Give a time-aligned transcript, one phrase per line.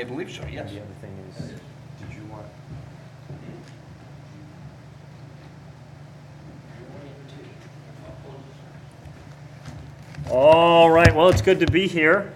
[0.00, 0.70] I believe so, yes.
[0.70, 1.48] And the other thing is,
[2.00, 2.46] did you want,
[10.30, 12.32] All right, well, it's good to be here.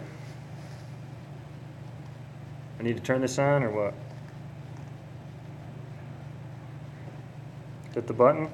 [2.79, 3.95] I need to turn this on or what?
[7.95, 8.51] Hit the button.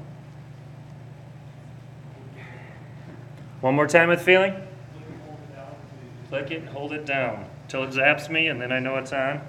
[3.60, 4.54] One more time with feeling.
[6.28, 9.12] Click it and hold it down till it zaps me, and then I know it's
[9.12, 9.40] on.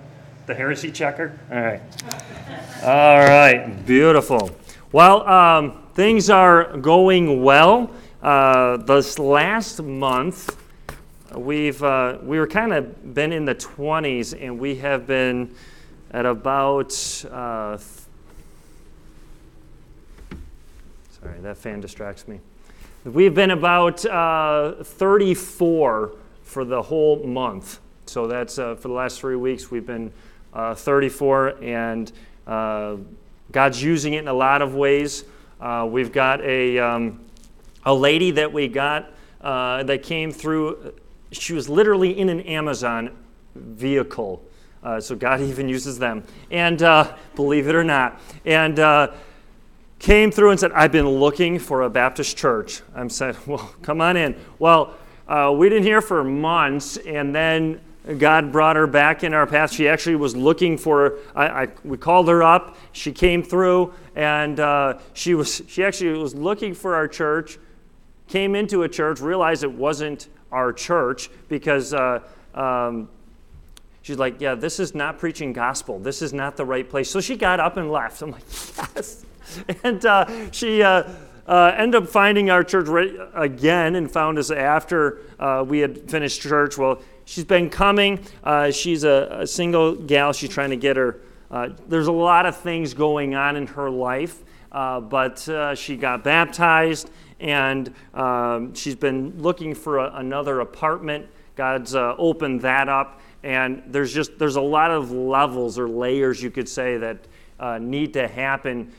[0.45, 1.39] The heresy checker.
[1.51, 1.81] All right.
[2.83, 3.83] All right.
[3.85, 4.51] Beautiful.
[4.91, 7.89] Well, um, things are going well.
[8.21, 10.55] Uh, this last month,
[11.33, 15.55] we've uh, we were kind of been in the 20s, and we have been
[16.11, 16.91] at about.
[17.25, 17.77] Uh,
[21.09, 22.39] sorry, that fan distracts me.
[23.03, 27.79] We've been about uh, 34 for the whole month.
[28.11, 30.11] So that's uh, for the last three weeks, we've been
[30.53, 32.11] uh, 34, and
[32.45, 32.97] uh,
[33.53, 35.23] God's using it in a lot of ways.
[35.61, 37.21] Uh, we've got a, um,
[37.85, 40.93] a lady that we got uh, that came through,
[41.31, 43.15] she was literally in an Amazon
[43.55, 44.43] vehicle.
[44.99, 46.25] so God even uses them.
[46.49, 46.79] And
[47.35, 48.19] believe it or not.
[48.43, 48.77] And
[49.99, 52.81] came through and said, I've been looking for a Baptist church.
[52.93, 54.35] I am said, Well, come on in.
[54.59, 54.95] Well,
[55.29, 57.79] uh, we didn't hear for months, and then
[58.17, 59.71] God brought her back in our path.
[59.71, 61.19] She actually was looking for.
[61.35, 62.75] I, I we called her up.
[62.93, 65.61] She came through, and uh, she was.
[65.67, 67.59] She actually was looking for our church.
[68.27, 72.21] Came into a church, realized it wasn't our church because uh,
[72.55, 73.07] um,
[74.01, 75.99] she's like, "Yeah, this is not preaching gospel.
[75.99, 78.21] This is not the right place." So she got up and left.
[78.23, 78.43] I'm like,
[78.95, 79.25] "Yes."
[79.83, 81.03] and uh, she uh,
[81.47, 86.09] uh, ended up finding our church right again and found us after uh, we had
[86.09, 86.77] finished church.
[86.77, 88.19] Well, she's been coming.
[88.43, 90.33] Uh, she's a, a, single gal.
[90.33, 91.21] She's trying to get her.
[91.49, 97.09] Uh, there's a lot of things going on in her life, but she got baptized
[97.39, 101.27] and um, she's been looking for a, another apartment.
[101.55, 106.51] God's opened that up and there's just there's a lot of levels or layers you
[106.51, 107.17] could say that
[107.59, 108.91] uh, need to happen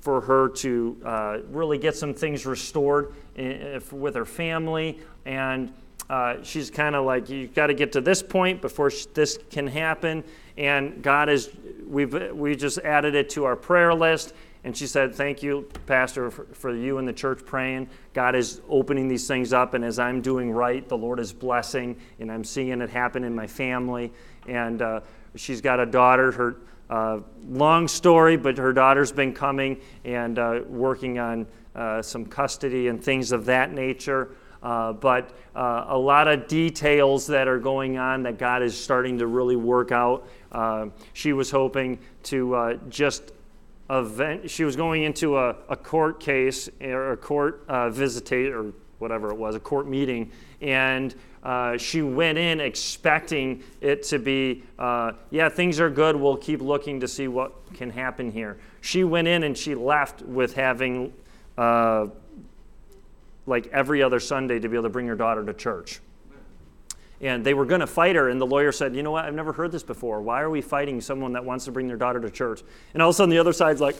[0.00, 5.00] for her to uh, really get some things restored in, with her family.
[5.24, 5.72] And
[6.10, 9.66] uh, she's kind of like, you've got to get to this point before this can
[9.66, 10.24] happen.
[10.56, 11.50] And God is,
[11.86, 14.34] we've we just added it to our prayer list.
[14.64, 17.88] And she said, Thank you, Pastor, for, for, you and the church praying.
[18.14, 21.96] God is opening these things up, and as I'm doing right, the Lord is blessing,
[22.18, 24.10] and I'm seeing it happen in my family.
[24.48, 25.00] And uh,
[25.36, 26.32] she's got a daughter.
[26.32, 26.56] Her
[26.88, 32.88] uh, long story, but her daughter's been coming and uh, working on uh, some custody
[32.88, 34.30] and things of that nature.
[34.64, 39.18] Uh, but uh, a lot of details that are going on that God is starting
[39.18, 40.26] to really work out.
[40.50, 43.32] Uh, she was hoping to just
[43.90, 48.72] event, she was going into a, a court case or a court uh, visitate or
[48.98, 50.30] whatever it was, a court meeting,
[50.60, 56.16] and uh, she went in expecting it to be, uh, yeah, things are good.
[56.16, 58.56] We'll keep looking to see what can happen here.
[58.80, 61.12] She went in and she left with having,
[61.58, 62.06] uh,
[63.46, 66.00] like every other Sunday, to be able to bring your daughter to church.
[67.20, 69.24] And they were going to fight her, and the lawyer said, You know what?
[69.24, 70.20] I've never heard this before.
[70.20, 72.62] Why are we fighting someone that wants to bring their daughter to church?
[72.92, 73.96] And all of a sudden, the other side's like,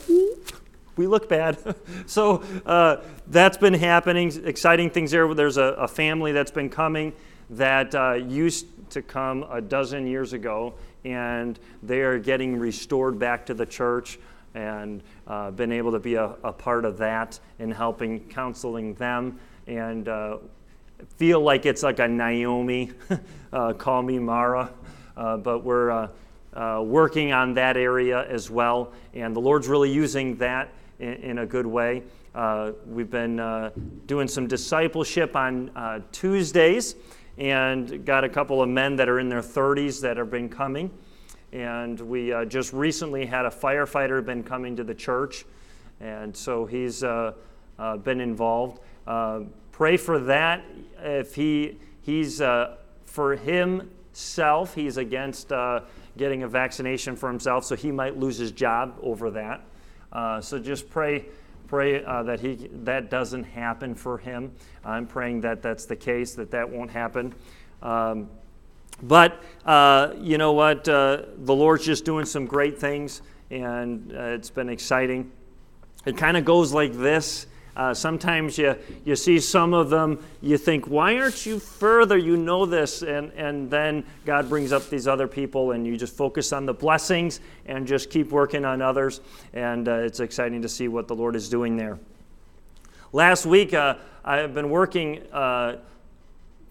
[0.96, 1.58] we look bad.
[2.06, 4.32] so uh, that's been happening.
[4.46, 5.32] Exciting things there.
[5.34, 7.12] There's a, a family that's been coming
[7.50, 13.46] that uh, used to come a dozen years ago, and they are getting restored back
[13.46, 14.18] to the church
[14.54, 19.38] and uh, been able to be a, a, part of that in helping counseling them
[19.66, 20.38] and uh,
[21.16, 22.92] feel like it's like a Naomi,
[23.52, 24.70] uh, call me Mara,
[25.16, 26.08] uh, but we're
[26.54, 31.38] uh, working on that area as well, and the Lord's really using that in, in
[31.38, 32.02] a good way.
[32.86, 33.72] we've been
[34.06, 36.94] doing some discipleship on Tuesdays
[37.38, 40.90] and got a couple of men that are in their 30s that have been coming.
[41.54, 45.44] And we uh, just recently had a firefighter been coming to the church,
[46.00, 47.32] and so he's uh,
[47.78, 48.80] uh, been involved.
[49.06, 50.64] Uh, pray for that.
[50.98, 52.74] If he he's uh,
[53.06, 55.82] for himself, he's against uh,
[56.16, 59.62] getting a vaccination for himself, so he might lose his job over that.
[60.42, 61.24] so just pray
[61.68, 64.52] pray uh, that he that doesn't happen for him.
[64.84, 67.32] I'm praying that that's the case, that that won't happen.
[67.80, 68.28] Um,
[69.08, 70.88] but uh, you know what?
[70.88, 75.30] Uh, the Lord's just doing some great things, and uh, it's been exciting.
[76.06, 77.46] It kind of goes like this.
[77.76, 82.16] Uh, sometimes you, you see some of them, you think, why aren't you further?
[82.16, 83.02] You know this.
[83.02, 86.74] And, and then God brings up these other people, and you just focus on the
[86.74, 89.20] blessings and just keep working on others.
[89.54, 91.98] And uh, it's exciting to see what the Lord is doing there.
[93.12, 95.22] Last week, uh, I've been working,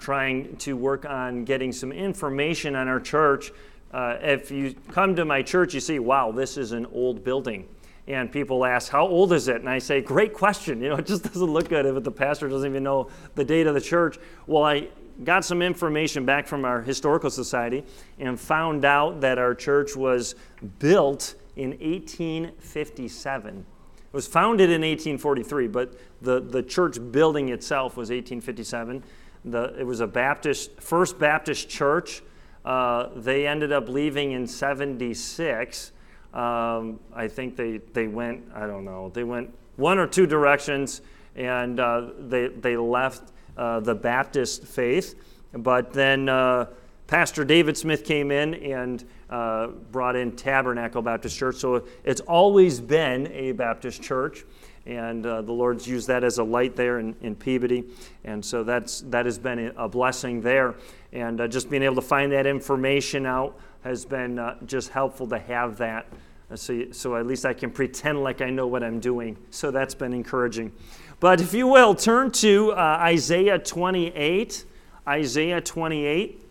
[0.03, 3.51] trying to work on getting some information on our church.
[3.91, 7.67] Uh, if you come to my church, you see, wow, this is an old building
[8.07, 9.57] and people ask, How old is it?
[9.57, 10.81] And I say, Great question.
[10.81, 13.67] You know, it just doesn't look good if the pastor doesn't even know the date
[13.67, 14.17] of the church.
[14.47, 14.89] Well, I
[15.23, 17.83] got some information back from our historical society
[18.19, 20.35] and found out that our church was
[20.79, 23.57] built in 1857.
[23.59, 29.03] It was founded in 1843, but the, the church building itself was 1857.
[29.45, 32.21] The, it was a Baptist, First Baptist church.
[32.63, 35.91] Uh, they ended up leaving in 76
[36.33, 41.01] um, I think they, they went, I don't know, they went one or two directions
[41.35, 45.15] and uh, they, they left uh, the Baptist faith.
[45.53, 46.67] But then uh,
[47.07, 51.57] Pastor David Smith came in and uh, brought in Tabernacle Baptist Church.
[51.57, 54.45] So it's always been a Baptist church.
[54.85, 57.85] And uh, the Lord's used that as a light there in, in Peabody.
[58.25, 60.75] And so that's, that has been a blessing there.
[61.13, 65.27] And uh, just being able to find that information out has been uh, just helpful
[65.27, 66.07] to have that.
[66.51, 69.37] Uh, so, so at least I can pretend like I know what I'm doing.
[69.51, 70.71] So that's been encouraging.
[71.19, 74.65] But if you will, turn to uh, Isaiah 28.
[75.07, 76.42] Isaiah 28.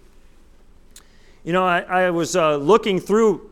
[1.44, 3.50] You know, I, I was uh, looking through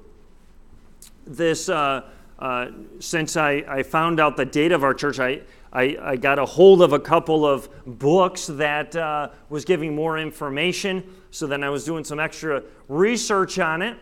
[1.26, 2.02] this uh,
[2.38, 2.68] uh,
[3.00, 5.18] since I, I found out the date of our church.
[5.18, 5.40] I,
[5.72, 10.18] I, I, got a hold of a couple of books that uh, was giving more
[10.18, 11.02] information.
[11.32, 13.98] So then I was doing some extra research on it.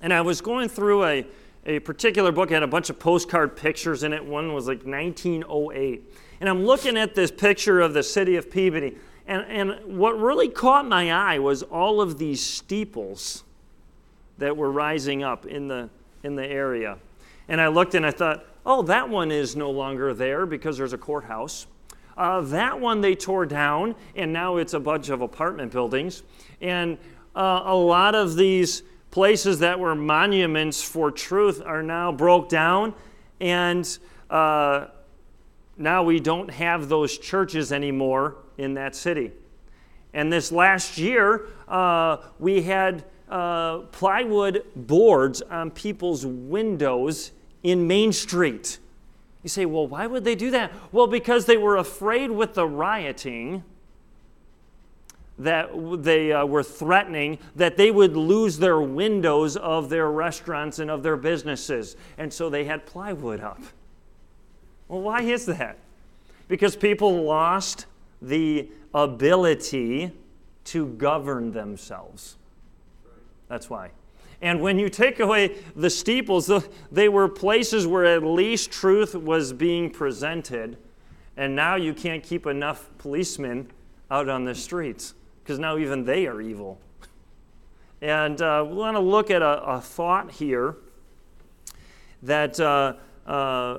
[0.00, 1.26] And I was going through a,
[1.66, 4.24] a particular book, it had a bunch of postcard pictures in it.
[4.24, 6.12] One was like 1908.
[6.40, 8.96] And I'm looking at this picture of the city of Peabody.
[9.26, 13.44] And, and what really caught my eye was all of these steeples
[14.38, 15.88] that were rising up in the,
[16.22, 16.98] in the area.
[17.48, 20.92] And I looked and I thought, oh, that one is no longer there because there's
[20.92, 21.66] a courthouse.
[22.16, 26.22] Uh, that one they tore down, and now it's a bunch of apartment buildings.
[26.60, 26.96] And
[27.34, 32.94] uh, a lot of these places that were monuments for truth are now broke down,
[33.40, 33.98] and
[34.30, 34.86] uh,
[35.76, 39.32] now we don't have those churches anymore in that city.
[40.12, 48.12] And this last year, uh, we had uh, plywood boards on people's windows in Main
[48.12, 48.78] Street.
[49.42, 50.72] You say, well, why would they do that?
[50.92, 53.64] Well, because they were afraid with the rioting
[55.38, 55.70] that
[56.02, 61.02] they uh, were threatening that they would lose their windows of their restaurants and of
[61.02, 61.96] their businesses.
[62.16, 63.60] And so they had plywood up.
[64.86, 65.78] Well, why is that?
[66.46, 67.86] Because people lost
[68.28, 70.12] the ability
[70.64, 72.36] to govern themselves.
[73.48, 73.90] That's why.
[74.40, 76.50] And when you take away the steeples,
[76.90, 80.76] they were places where at least truth was being presented.
[81.36, 83.70] And now you can't keep enough policemen
[84.10, 86.78] out on the streets because now even they are evil.
[88.00, 90.76] And uh, we want to look at a, a thought here
[92.22, 92.94] that uh,
[93.26, 93.78] uh,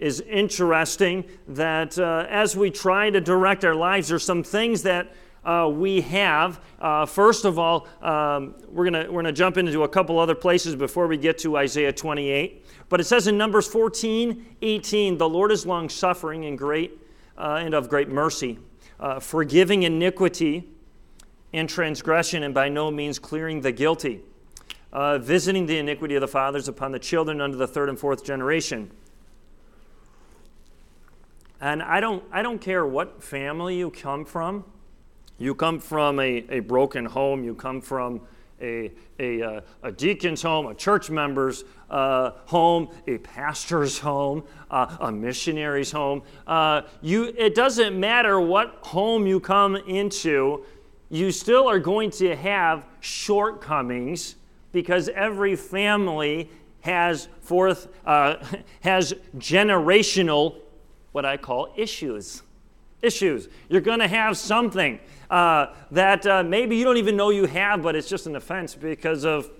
[0.00, 1.24] is interesting.
[1.46, 5.12] That uh, as we try to direct our lives, there's some things that
[5.44, 6.60] uh, we have.
[6.80, 10.74] Uh, first of all, um, we're going we're gonna jump into a couple other places
[10.74, 12.66] before we get to Isaiah 28.
[12.88, 16.98] But it says in Numbers 14 18, the Lord is long suffering and great
[17.38, 18.58] and of great mercy,
[19.20, 20.68] forgiving iniquity
[21.52, 24.20] and transgression, and by no means clearing the guilty,
[24.92, 28.24] uh, visiting the iniquity of the fathers upon the children under the third and fourth
[28.24, 28.90] generation.
[31.60, 34.64] And I don't, I don't care what family you come from.
[35.38, 38.22] You come from a, a broken home, you come from
[38.60, 44.96] a, a, uh, a deacon's home, a church member's uh, home, a pastor's home, uh,
[45.00, 46.22] a missionary's home.
[46.46, 50.64] Uh, you, it doesn't matter what home you come into,
[51.08, 54.36] you still are going to have shortcomings
[54.72, 56.50] because every family
[56.82, 58.36] has fourth uh,
[58.80, 60.56] has generational
[61.12, 62.42] what I call issues.
[63.02, 63.48] Issues.
[63.68, 65.00] You're going to have something
[65.30, 68.74] uh, that uh, maybe you don't even know you have, but it's just an offense
[68.74, 69.50] because of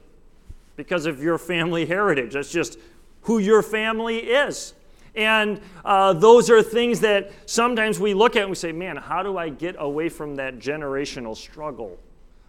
[0.77, 2.33] because of your family heritage.
[2.33, 2.79] That's just
[3.23, 4.75] who your family is.
[5.15, 9.23] And uh, those are things that sometimes we look at and we say, man, how
[9.23, 11.99] do I get away from that generational struggle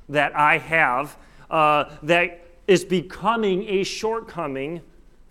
[0.10, 1.18] that I have
[1.50, 4.82] uh, that is becoming a shortcoming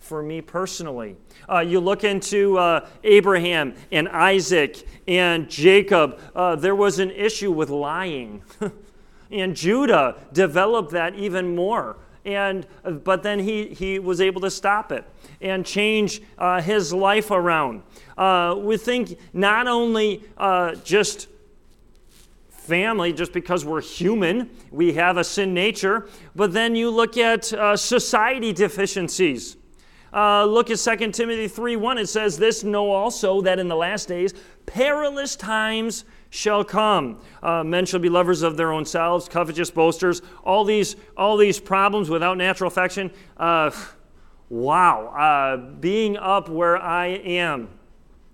[0.01, 1.15] for me personally.
[1.47, 7.51] Uh, you look into uh, Abraham and Isaac and Jacob, uh, there was an issue
[7.51, 8.41] with lying.
[9.31, 11.97] and Judah developed that even more.
[12.25, 15.05] And, uh, but then he, he was able to stop it
[15.39, 17.83] and change uh, his life around.
[18.17, 20.23] Uh, we think not only
[20.83, 21.27] just
[22.49, 27.45] family just because we're human, we have a sin nature, but then you look at
[27.79, 29.57] society deficiencies.
[30.13, 31.97] Uh, look at 2 Timothy 3 1.
[31.97, 34.33] It says, This know also that in the last days
[34.65, 37.19] perilous times shall come.
[37.43, 41.59] Uh, men shall be lovers of their own selves, covetous boasters, all these, all these
[41.59, 43.11] problems without natural affection.
[43.37, 43.71] Uh,
[44.49, 45.07] wow.
[45.07, 47.69] Uh, being up where I am,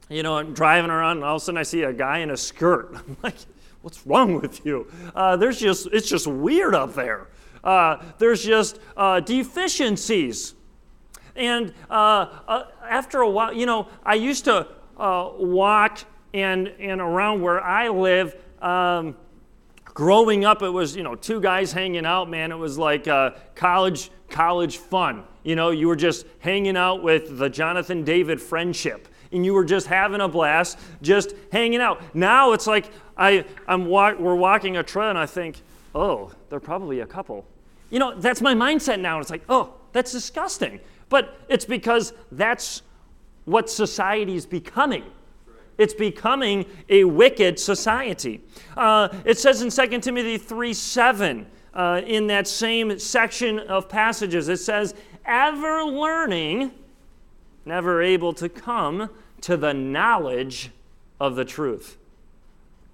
[0.09, 2.29] you know, I'm driving around and all of a sudden I see a guy in
[2.29, 2.91] a skirt.
[2.95, 3.35] I'm like,
[3.81, 4.87] what's wrong with you?
[5.15, 7.27] Uh, there's just, it's just weird up there.
[7.63, 8.79] Uh, there's just
[9.25, 10.53] deficiencies.
[11.37, 14.67] And uh, uh, after a while, you know, I used to
[14.97, 15.99] uh, walk
[16.33, 18.35] and, and around where I live.
[18.61, 19.15] Um,
[19.85, 22.51] growing up, it was, you know, two guys hanging out, man.
[22.51, 25.23] It was like uh, college, college fun.
[25.43, 29.65] You know, you were just hanging out with the Jonathan David friendship and you were
[29.65, 32.01] just having a blast, just hanging out.
[32.15, 35.61] Now it's like I, I'm wa- we're walking a trail and I think,
[35.93, 37.45] oh, they're probably a couple.
[37.89, 39.19] You know, that's my mindset now.
[39.19, 40.79] It's like, oh, that's disgusting.
[41.09, 42.81] But it's because that's
[43.45, 45.03] what society is becoming.
[45.77, 48.41] It's becoming a wicked society.
[48.75, 54.49] Uh, it says in 2 Timothy 3 7, uh, in that same section of passages,
[54.49, 54.95] it says,
[55.25, 56.71] ever learning,
[57.65, 59.09] never able to come
[59.41, 60.71] to the knowledge
[61.19, 61.97] of the truth.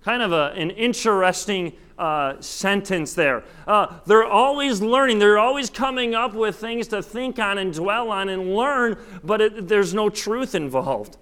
[0.03, 3.43] Kind of a, an interesting uh, sentence there.
[3.67, 8.09] Uh, they're always learning, they're always coming up with things to think on and dwell
[8.09, 11.17] on and learn, but it, there's no truth involved.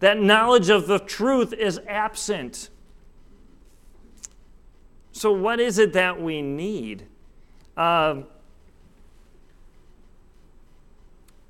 [0.00, 2.70] That knowledge of the truth is absent.
[5.12, 7.06] So, what is it that we need?
[7.76, 8.22] Uh,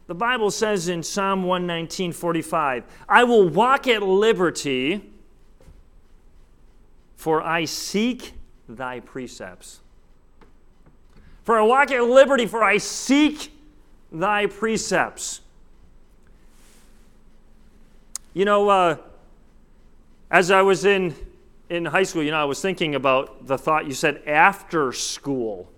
[0.06, 5.10] the Bible says in Psalm 119:45, "I will walk at liberty,
[7.16, 8.34] for I seek
[8.68, 9.80] thy precepts.
[11.44, 13.52] For I walk at liberty, for I seek
[14.10, 15.40] thy precepts.
[18.32, 18.96] You know, uh,
[20.30, 21.14] as I was in,
[21.68, 25.70] in high school, you know, I was thinking about the thought you said after school,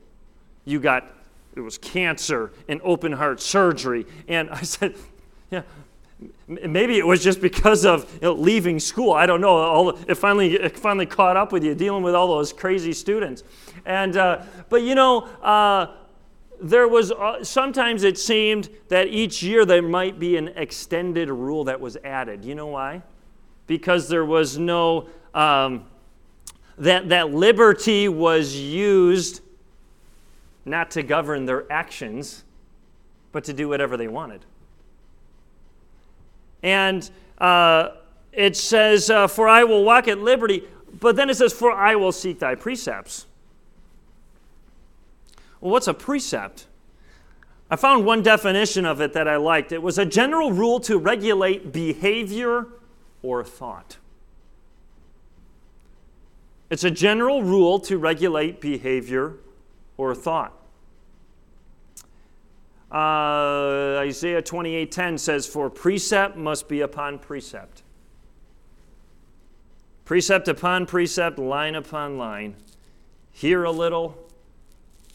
[0.64, 1.11] you got,
[1.55, 4.07] it was cancer and open heart surgery.
[4.28, 4.95] And I said,
[5.50, 5.62] yeah,
[6.49, 9.12] Maybe it was just because of you know, leaving school.
[9.12, 9.56] I don't know.
[9.56, 13.42] All, it, finally, it finally caught up with you, dealing with all those crazy students.
[13.85, 15.88] And, uh, but you know, uh,
[16.61, 21.64] there was uh, sometimes it seemed that each year there might be an extended rule
[21.64, 22.44] that was added.
[22.44, 23.02] You know why?
[23.66, 25.85] Because there was no, um,
[26.78, 29.42] that, that liberty was used
[30.64, 32.44] not to govern their actions,
[33.32, 34.44] but to do whatever they wanted.
[36.66, 37.08] And
[37.38, 37.90] uh,
[38.32, 40.64] it says, uh, For I will walk at liberty,
[40.99, 43.26] but then it says, For I will seek thy precepts.
[45.61, 46.66] Well, what's a precept?
[47.70, 49.70] I found one definition of it that I liked.
[49.70, 52.66] It was a general rule to regulate behavior
[53.23, 53.99] or thought.
[56.68, 59.35] It's a general rule to regulate behavior
[59.96, 60.52] or thought.
[62.90, 67.83] Uh, Isaiah 28:10 says, "For precept must be upon precept,
[70.05, 72.55] precept upon precept, line upon line,
[73.33, 74.16] here a little,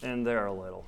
[0.03, 0.85] and there a little."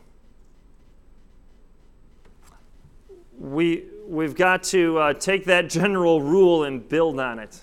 [3.39, 7.61] We we've got to uh, take that general rule and build on it,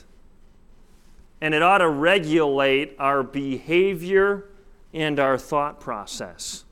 [1.43, 4.47] and it ought to regulate our behavior
[4.95, 6.65] and our thought process.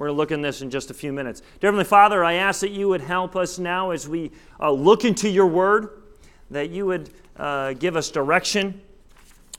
[0.00, 1.42] We're going to look in this in just a few minutes.
[1.60, 5.04] Dear Heavenly Father, I ask that you would help us now as we uh, look
[5.04, 6.04] into your word,
[6.50, 8.80] that you would uh, give us direction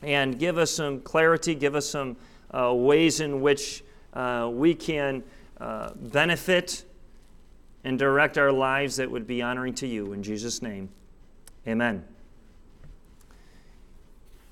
[0.02, 2.18] and give us some clarity, give us some
[2.50, 3.84] uh, ways in which
[4.16, 5.22] uh, we can
[5.60, 6.86] uh, benefit
[7.84, 10.12] and direct our lives that would be honoring to you.
[10.12, 10.90] In Jesus' name,
[11.68, 12.04] amen.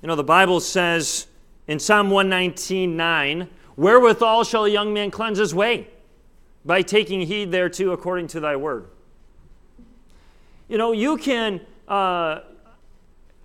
[0.02, 1.26] You know, the Bible says
[1.66, 3.48] in Psalm 119 9,
[3.80, 5.88] Wherewithal shall a young man cleanse his way?
[6.66, 8.90] By taking heed thereto according to thy word.
[10.68, 12.40] You know, you can, uh,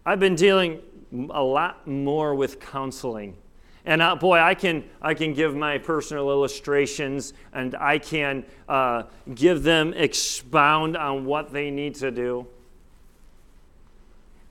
[0.05, 0.81] I've been dealing
[1.29, 3.37] a lot more with counseling.
[3.85, 9.03] And uh, boy, I can, I can give my personal illustrations and I can uh,
[9.35, 12.45] give them expound on what they need to do.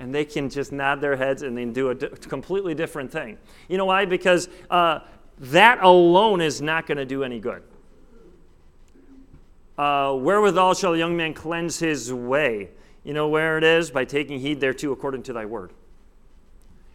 [0.00, 3.36] And they can just nod their heads and then do a d- completely different thing.
[3.68, 4.06] You know why?
[4.06, 5.00] Because uh,
[5.38, 7.62] that alone is not going to do any good.
[9.76, 12.70] Uh, wherewithal shall a young man cleanse his way?
[13.02, 13.90] You know where it is?
[13.90, 15.72] By taking heed thereto according to thy word.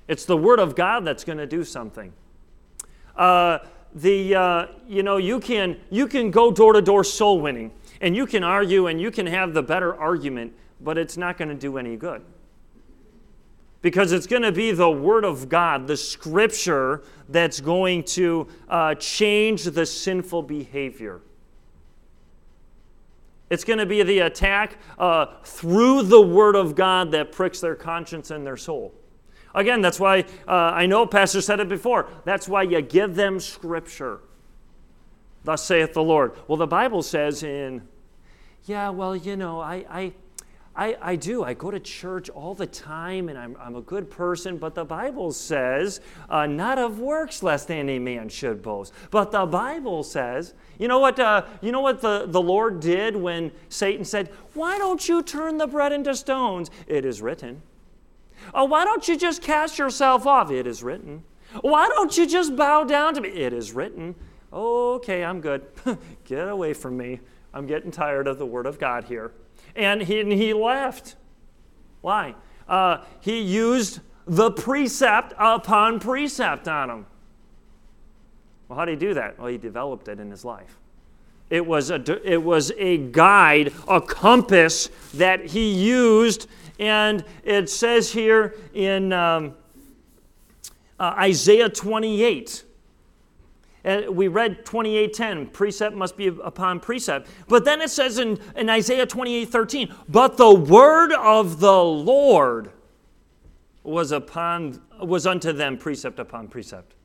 [0.08, 2.14] It's the word of God that's going to do something.
[3.16, 3.60] Uh,
[3.94, 8.16] the, uh, you know, you can, you can go door to door soul winning, and
[8.16, 11.56] you can argue and you can have the better argument, but it's not going to
[11.56, 12.24] do any good.
[13.82, 18.96] Because it's going to be the Word of God, the Scripture, that's going to uh,
[18.96, 21.22] change the sinful behavior.
[23.50, 27.76] It's going to be the attack uh, through the Word of God that pricks their
[27.76, 28.94] conscience and their soul.
[29.56, 32.08] Again, that's why uh, I know Pastor said it before.
[32.26, 34.20] That's why you give them Scripture.
[35.44, 36.34] Thus saith the Lord.
[36.48, 37.88] Well, the Bible says in,
[38.66, 40.14] yeah, well, you know, I, I,
[40.76, 41.44] I, I do.
[41.44, 44.86] I go to church all the time and I'm, I'm a good person, but the
[44.86, 46.00] Bible says,
[46.30, 48.94] uh, not of works, lest any man should boast.
[49.12, 53.16] But the Bible says, you know what, uh, you know what the, the Lord did
[53.16, 56.70] when Satan said, Why don't you turn the bread into stones?
[56.88, 57.62] It is written.
[58.54, 60.50] Oh, why don't you just cast yourself off?
[60.50, 61.24] It is written.
[61.62, 63.30] Why don't you just bow down to me?
[63.30, 64.16] It is written.
[64.54, 65.66] Okay, I'm good.
[66.26, 67.20] Get away from me.
[67.54, 69.34] I'm getting tired of the Word of God here.
[69.76, 71.16] And he, and he left.
[72.02, 72.36] Why?
[72.68, 77.06] Uh, he used the precept upon precept on him.
[78.68, 79.40] Well, how did he do that?
[79.40, 80.78] Well, he developed it in his life.
[81.50, 86.48] It was a, it was a guide, a compass that he used.
[86.80, 89.56] And it says here in um,
[91.00, 92.66] uh, Isaiah 28.
[93.84, 97.30] And we read 28:10, precept must be upon precept.
[97.48, 102.72] But then it says in, in Isaiah 28:13, but the word of the Lord
[103.84, 106.96] was upon was unto them precept upon precept.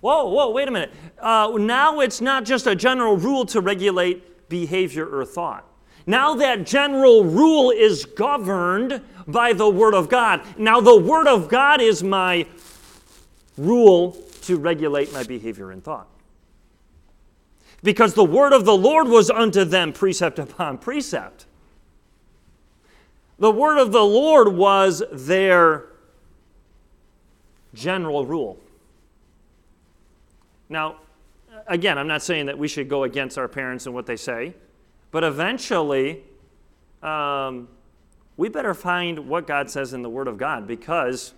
[0.00, 0.92] Whoa, whoa, wait a minute.
[1.18, 5.66] Uh, now it's not just a general rule to regulate behavior or thought.
[6.06, 10.42] Now that general rule is governed by the Word of God.
[10.58, 12.46] Now the Word of God is my
[13.56, 14.12] rule
[14.44, 16.08] to regulate my behavior and thought.
[17.82, 21.46] Because the Word of the Lord was unto them precept upon precept.
[23.38, 25.86] The Word of the Lord was their
[27.74, 28.58] general rule.
[30.68, 30.96] Now,
[31.66, 34.54] again, I'm not saying that we should go against our parents and what they say,
[35.10, 36.22] but eventually,
[37.02, 37.68] um,
[38.36, 41.34] we better find what God says in the Word of God because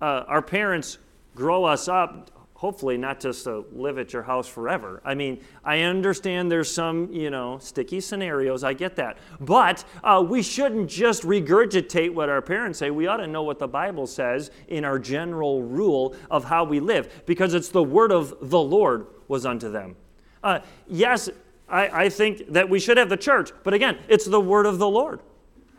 [0.00, 0.98] uh, our parents
[1.34, 2.30] grow us up
[2.64, 5.02] hopefully not just to live at your house forever.
[5.04, 8.64] I mean, I understand there's some, you know, sticky scenarios.
[8.64, 9.18] I get that.
[9.38, 12.90] But uh, we shouldn't just regurgitate what our parents say.
[12.90, 16.80] We ought to know what the Bible says in our general rule of how we
[16.80, 19.94] live because it's the word of the Lord was unto them.
[20.42, 21.28] Uh, yes,
[21.68, 24.78] I, I, think that we should have the church, but again, it's the word of
[24.78, 25.20] the Lord.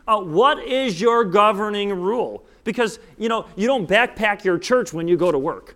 [0.06, 2.44] Uh, what is your governing rule?
[2.62, 5.74] Because, you know, you don't backpack your church when you go to work.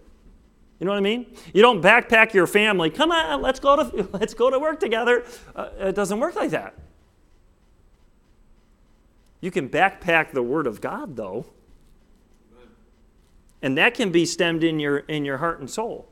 [0.80, 1.26] You know what I mean?
[1.52, 2.88] You don't backpack your family.
[2.88, 5.24] Come on, let's go to let's go to work together.
[5.54, 6.74] Uh, it doesn't work like that.
[9.42, 11.46] You can backpack the Word of God, though,
[13.62, 16.08] and that can be stemmed in your in your heart and soul.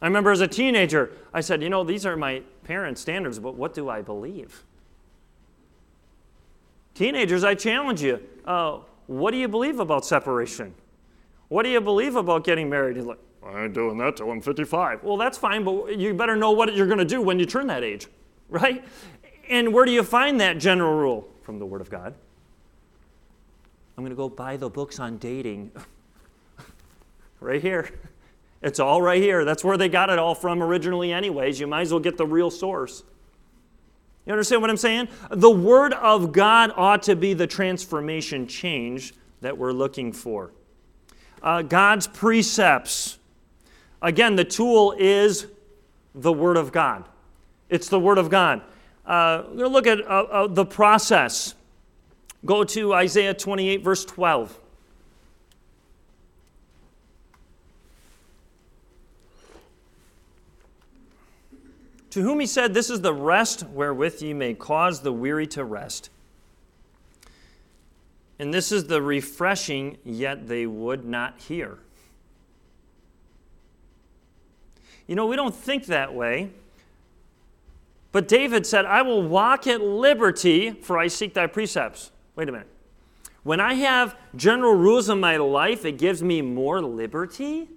[0.00, 3.54] I remember as a teenager, I said, you know, these are my parents' standards, but
[3.54, 4.62] what do I believe?
[6.94, 8.20] Teenagers, I challenge you.
[8.44, 10.74] Uh, what do you believe about separation?
[11.48, 12.96] What do you believe about getting married?
[12.96, 15.04] He's like, I ain't doing that till I'm 55.
[15.04, 17.68] Well, that's fine, but you better know what you're going to do when you turn
[17.68, 18.08] that age,
[18.48, 18.84] right?
[19.48, 21.28] And where do you find that general rule?
[21.42, 22.12] From the Word of God.
[23.96, 25.70] I'm going to go buy the books on dating.
[27.40, 27.90] right here.
[28.62, 29.44] It's all right here.
[29.44, 31.60] That's where they got it all from originally, anyways.
[31.60, 33.04] You might as well get the real source.
[34.24, 35.08] You understand what I'm saying?
[35.30, 40.50] The Word of God ought to be the transformation change that we're looking for
[41.46, 43.18] uh, God's precepts.
[44.02, 45.46] Again, the tool is
[46.12, 47.04] the Word of God.
[47.70, 48.62] It's the Word of God.
[49.06, 51.54] Uh, we're going to look at uh, uh, the process.
[52.44, 54.58] Go to Isaiah 28, verse 12.
[62.10, 65.64] To whom he said, This is the rest wherewith ye may cause the weary to
[65.64, 66.10] rest
[68.38, 71.78] and this is the refreshing, yet they would not hear.
[75.06, 76.50] You know, we don't think that way.
[78.12, 82.10] But David said, I will walk at liberty, for I seek thy precepts.
[82.34, 82.68] Wait a minute.
[83.42, 87.68] When I have general rules in my life, it gives me more liberty?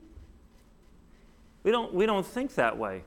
[1.63, 3.03] We don't, we don't think that way.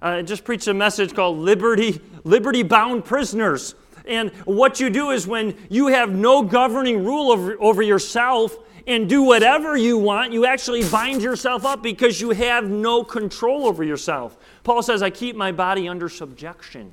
[0.00, 3.74] Uh, I just preached a message called Liberty, Liberty Bound Prisoners.
[4.06, 9.08] And what you do is when you have no governing rule over, over yourself and
[9.08, 13.84] do whatever you want, you actually bind yourself up because you have no control over
[13.84, 14.38] yourself.
[14.64, 16.92] Paul says, I keep my body under subjection.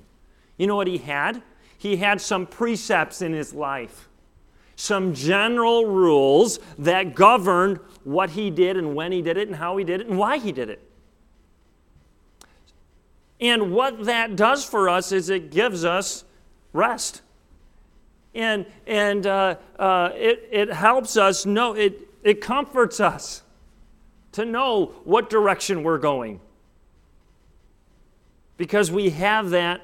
[0.58, 1.42] You know what he had?
[1.78, 4.10] He had some precepts in his life,
[4.76, 9.78] some general rules that governed what he did and when he did it and how
[9.78, 10.82] he did it and why he did it.
[13.40, 16.24] And what that does for us is it gives us
[16.78, 17.22] rest.
[18.34, 23.42] And, and uh, uh, it, it helps us know, it, it comforts us
[24.34, 26.40] to know what direction we're going.
[28.58, 29.82] Because we have that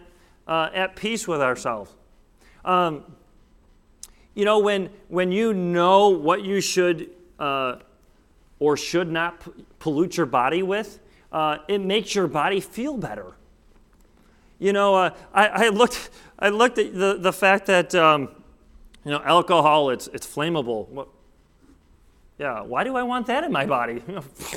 [0.47, 1.91] uh, at peace with ourselves.
[2.63, 3.03] Um,
[4.35, 7.77] you know, when, when you know what you should uh,
[8.59, 9.43] or should not
[9.79, 10.99] pollute your body with,
[11.31, 13.33] uh, it makes your body feel better.
[14.59, 18.29] You know, uh, I, I, looked, I looked at the, the fact that, um,
[19.03, 20.87] you know, alcohol, it's, it's flammable.
[20.89, 21.07] What?
[22.39, 24.01] Yeah, why do I want that in my body?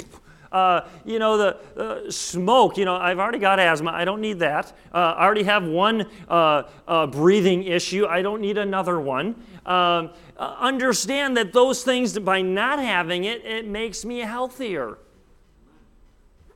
[0.53, 3.91] uh, you know, the uh, smoke, you know, I've already got asthma.
[3.91, 4.73] I don't need that.
[4.93, 8.07] Uh, I already have one uh, uh, breathing issue.
[8.07, 9.35] I don't need another one.
[9.67, 14.99] Um, uh, understand that those things, by not having it, it makes me healthier.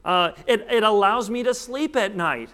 [0.07, 2.51] it, it allows me to sleep at night.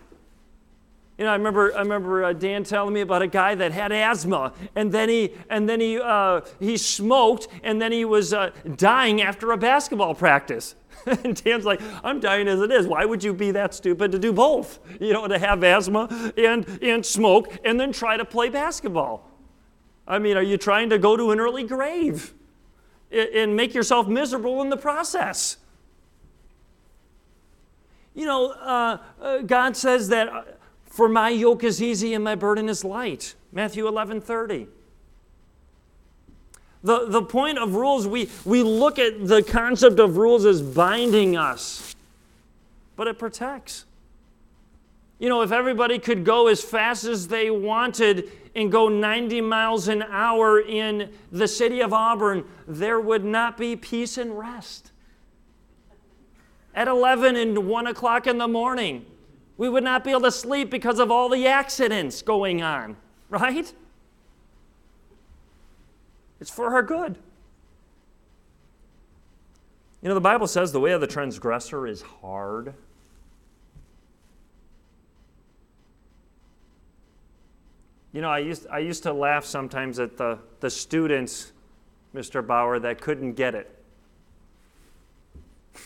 [1.19, 3.91] You know, I remember, I remember uh, Dan telling me about a guy that had
[3.91, 8.51] asthma, and then he, and then he, uh, he smoked, and then he was uh,
[8.77, 10.75] dying after a basketball practice.
[11.07, 12.87] and Dan's like, I'm dying as it is.
[12.87, 14.79] Why would you be that stupid to do both?
[15.01, 19.31] You know, to have asthma and, and smoke, and then try to play basketball.
[20.07, 22.35] I mean, are you trying to go to an early grave
[23.11, 25.57] and make yourself miserable in the process?
[28.15, 30.43] You know, uh, uh, God says that uh,
[30.97, 33.35] for my yoke is easy and my burden is light.
[33.53, 34.67] Matthew 11 30.
[36.83, 41.37] The, the point of rules, we, we look at the concept of rules as binding
[41.37, 41.95] us,
[42.97, 43.85] but it protects.
[45.19, 49.89] You know, if everybody could go as fast as they wanted and go 90 miles
[49.89, 54.93] an hour in the city of Auburn, there would not be peace and rest.
[56.75, 59.05] At 11 and 1 o'clock in the morning,
[59.59, 62.97] we would not be able to sleep because of all the accidents going on,
[63.31, 63.73] right?
[66.41, 67.17] It's for our good.
[70.03, 72.75] You know, the Bible says the way of the transgressor is hard.
[78.13, 81.53] You know, I used, I used to laugh sometimes at the, the students,
[82.15, 82.47] Mr.
[82.47, 83.85] Bauer, that couldn't get it.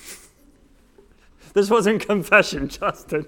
[1.55, 3.27] this wasn't confession, Justin.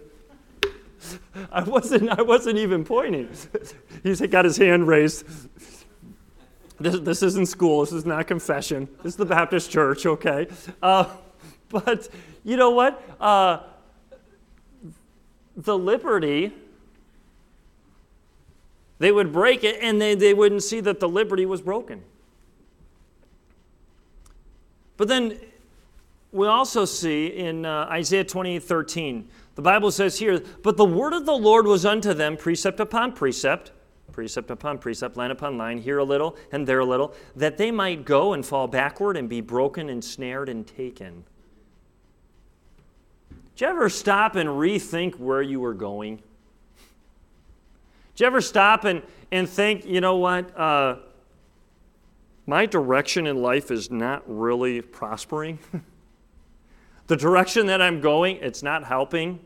[1.53, 3.29] I wasn't, I wasn't even pointing.
[4.03, 5.27] He's got his hand raised.
[6.81, 7.85] This, this isn't school.
[7.85, 8.89] This is not confession.
[9.03, 10.49] This is the Baptist church, okay?
[10.83, 11.09] Uh,
[11.69, 12.09] but
[12.45, 13.03] you know what?
[13.21, 13.61] Uh,
[15.57, 16.53] the liberty,
[18.99, 22.03] they would break it and they, they wouldn't see that the liberty was broken.
[24.97, 25.39] But then
[26.33, 31.13] we also see in uh, Isaiah 28 13, the Bible says here, But the word
[31.13, 33.73] of the Lord was unto them precept upon precept,
[34.11, 37.71] precept upon precept, line upon line, here a little and there a little, that they
[37.71, 41.25] might go and fall backward and be broken and snared and taken.
[43.55, 46.17] Did you ever stop and rethink where you were going?
[48.15, 50.57] Did you ever stop and, and think, you know what?
[50.59, 50.97] Uh,
[52.47, 55.59] my direction in life is not really prospering.
[57.07, 59.41] the direction that I'm going, it's not helping.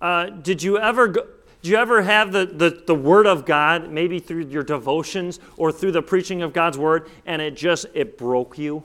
[0.00, 1.26] Uh, did you ever go,
[1.62, 5.72] do you ever have the, the, the word of God, maybe through your devotions or
[5.72, 8.84] through the preaching of God's word, and it just it broke you?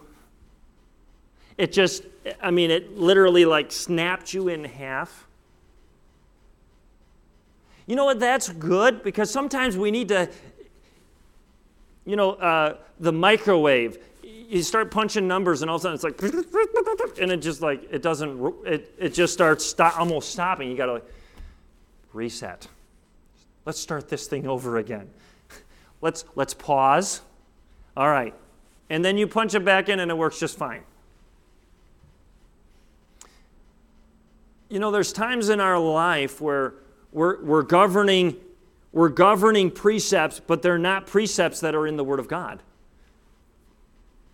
[1.58, 2.04] It just,
[2.42, 5.28] I mean, it literally like snapped you in half.
[7.86, 8.20] You know what?
[8.20, 10.30] That's good because sometimes we need to,
[12.06, 13.98] you know, uh, the microwave
[14.54, 17.88] you start punching numbers and all of a sudden it's like and it just like
[17.92, 20.70] it doesn't it, it just starts stop, almost stopping.
[20.70, 21.06] You got to like
[22.14, 22.68] reset.
[23.66, 25.10] Let's start this thing over again.
[26.02, 27.22] Let's let's pause.
[27.98, 28.34] All right.
[28.90, 30.84] And then you punch it back in and it works just fine.
[34.70, 36.76] You know, there's times in our life where
[37.12, 38.36] we're, we're governing
[38.92, 42.62] we're governing precepts, but they're not precepts that are in the Word of God.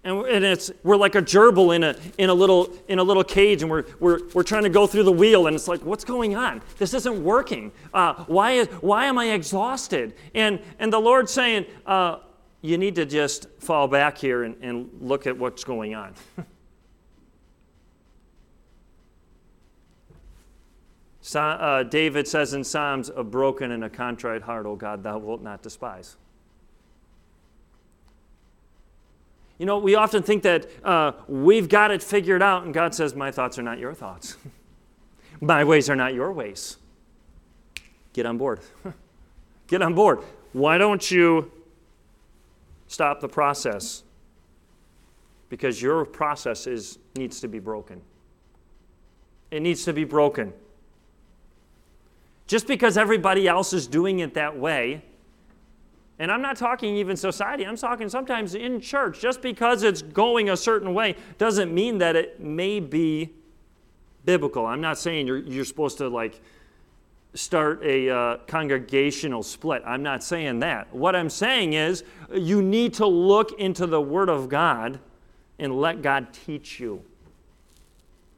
[0.03, 3.23] And, and it's, we're like a gerbil in a, in a, little, in a little
[3.23, 6.05] cage, and we're, we're, we're trying to go through the wheel, and it's like, what's
[6.05, 6.61] going on?
[6.77, 7.71] This isn't working.
[7.93, 10.13] Uh, why, is, why am I exhausted?
[10.33, 12.19] And, and the Lord's saying, uh,
[12.61, 16.13] you need to just fall back here and, and look at what's going on.
[21.29, 25.19] So, uh, David says in Psalms, A broken and a contrite heart, O God, thou
[25.19, 26.17] wilt not despise.
[29.59, 33.13] You know, we often think that uh, we've got it figured out, and God says,
[33.13, 34.37] My thoughts are not your thoughts.
[35.41, 36.77] My ways are not your ways.
[38.13, 38.61] Get on board.
[39.67, 40.23] Get on board.
[40.53, 41.51] Why don't you
[42.87, 44.03] stop the process?
[45.49, 48.01] Because your process is, needs to be broken.
[49.51, 50.53] It needs to be broken.
[52.47, 55.03] Just because everybody else is doing it that way,
[56.19, 60.49] and I'm not talking even society, I'm talking sometimes in church, just because it's going
[60.49, 63.31] a certain way doesn't mean that it may be
[64.25, 64.65] biblical.
[64.65, 66.39] I'm not saying you're, you're supposed to like
[67.33, 69.81] start a uh, congregational split.
[69.85, 70.93] I'm not saying that.
[70.93, 72.03] What I'm saying is
[72.33, 74.99] you need to look into the Word of God
[75.57, 77.03] and let God teach you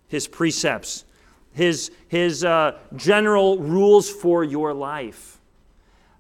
[0.08, 1.06] His precepts
[1.54, 5.31] his, his uh, general rules for your life.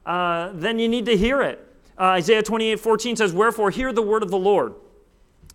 [0.05, 1.67] Uh, then you need to hear it.
[1.97, 4.73] Uh, Isaiah 28 14 says, Wherefore, hear the word of the Lord,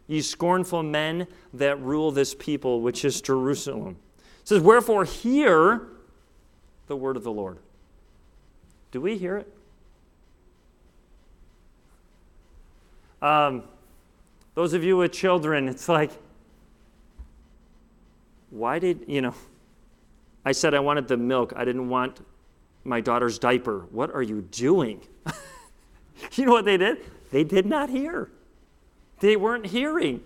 [0.06, 3.96] ye scornful men that rule this people, which is Jerusalem.
[4.42, 5.88] It says, Wherefore, hear
[6.87, 7.59] the word of the Lord.
[8.92, 9.52] Do we hear it?
[13.20, 13.64] Um,
[14.54, 16.12] those of you with children, it's like,
[18.50, 19.35] why did, you know,
[20.44, 21.52] I said I wanted the milk.
[21.56, 22.24] I didn't want
[22.87, 23.87] my daughter's diaper.
[23.90, 25.01] What are you doing?
[26.33, 26.99] you know what they did?
[27.31, 28.31] They did not hear.
[29.20, 30.22] They weren't hearing.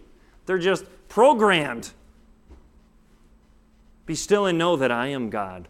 [0.46, 1.92] They're just programmed.
[4.06, 5.68] Be still and know that I am God.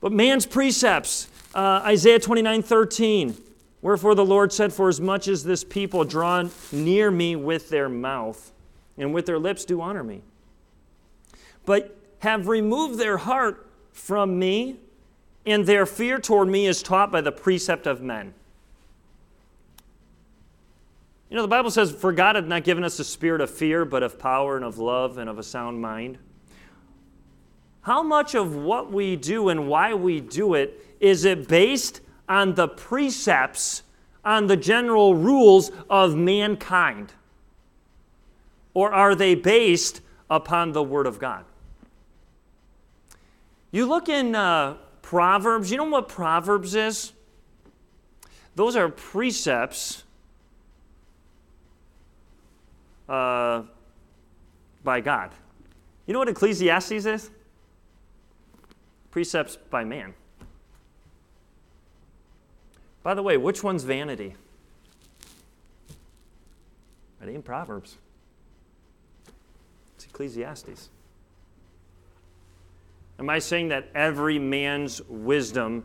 [0.00, 3.36] But man's precepts, uh, Isaiah 29 13.
[3.82, 7.88] Wherefore the Lord said, For as much as this people draw near me with their
[7.88, 8.52] mouth,
[8.96, 10.22] and with their lips do honor me.
[11.66, 14.76] But have removed their heart from me,
[15.46, 18.34] and their fear toward me is taught by the precept of men.
[21.28, 23.84] You know, the Bible says, For God hath not given us a spirit of fear,
[23.84, 26.18] but of power and of love and of a sound mind.
[27.82, 32.54] How much of what we do and why we do it is it based on
[32.54, 33.82] the precepts,
[34.24, 37.12] on the general rules of mankind?
[38.72, 41.44] Or are they based upon the Word of God?
[43.70, 47.12] You look in uh, Proverbs, you know what Proverbs is?
[48.54, 50.02] Those are precepts
[53.06, 53.64] uh,
[54.82, 55.30] by God.
[56.06, 57.30] You know what Ecclesiastes is?
[59.10, 60.14] Precepts by man.
[63.02, 64.34] By the way, which one's vanity?
[67.22, 67.98] It ain't Proverbs.
[69.96, 70.88] It's Ecclesiastes.
[73.18, 75.84] Am I saying that every man's wisdom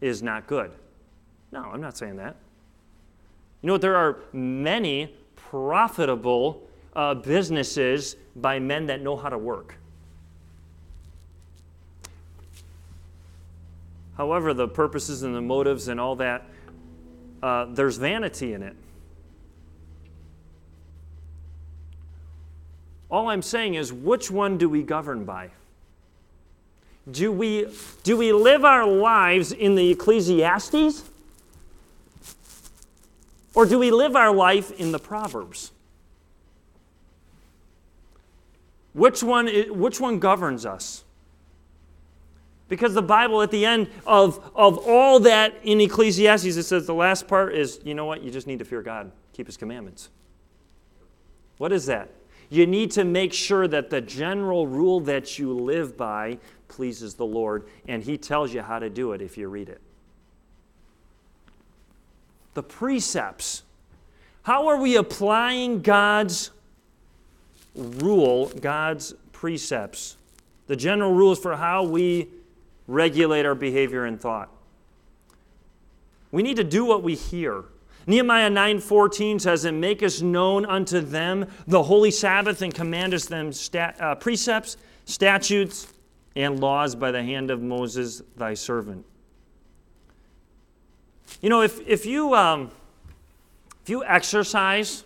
[0.00, 0.72] is not good?
[1.52, 2.36] No, I'm not saying that.
[3.62, 9.76] You know, there are many profitable uh, businesses by men that know how to work.
[14.16, 16.46] However, the purposes and the motives and all that,
[17.42, 18.76] uh, there's vanity in it.
[23.10, 25.50] All I'm saying is, which one do we govern by?
[27.10, 27.68] Do we,
[28.02, 31.04] do we live our lives in the Ecclesiastes?
[33.54, 35.70] Or do we live our life in the Proverbs?
[38.94, 41.04] Which one, which one governs us?
[42.68, 46.94] Because the Bible, at the end of, of all that in Ecclesiastes, it says the
[46.94, 48.22] last part is you know what?
[48.22, 50.08] You just need to fear God, keep His commandments.
[51.58, 52.08] What is that?
[52.50, 56.38] You need to make sure that the general rule that you live by
[56.74, 59.80] pleases the Lord, and He tells you how to do it if you read it.
[62.54, 63.62] The precepts.
[64.42, 66.50] How are we applying God's
[67.76, 70.16] rule, God's precepts?
[70.66, 72.28] The general rules for how we
[72.88, 74.50] regulate our behavior and thought.
[76.32, 77.64] We need to do what we hear.
[78.06, 83.26] Nehemiah 9:14 says, "And make us known unto them the holy Sabbath, and command us
[83.26, 83.52] them
[84.00, 85.93] uh, precepts, statutes,
[86.36, 89.04] and laws by the hand of Moses, thy servant.
[91.40, 92.70] You know, if, if, you, um,
[93.82, 95.04] if you exercise,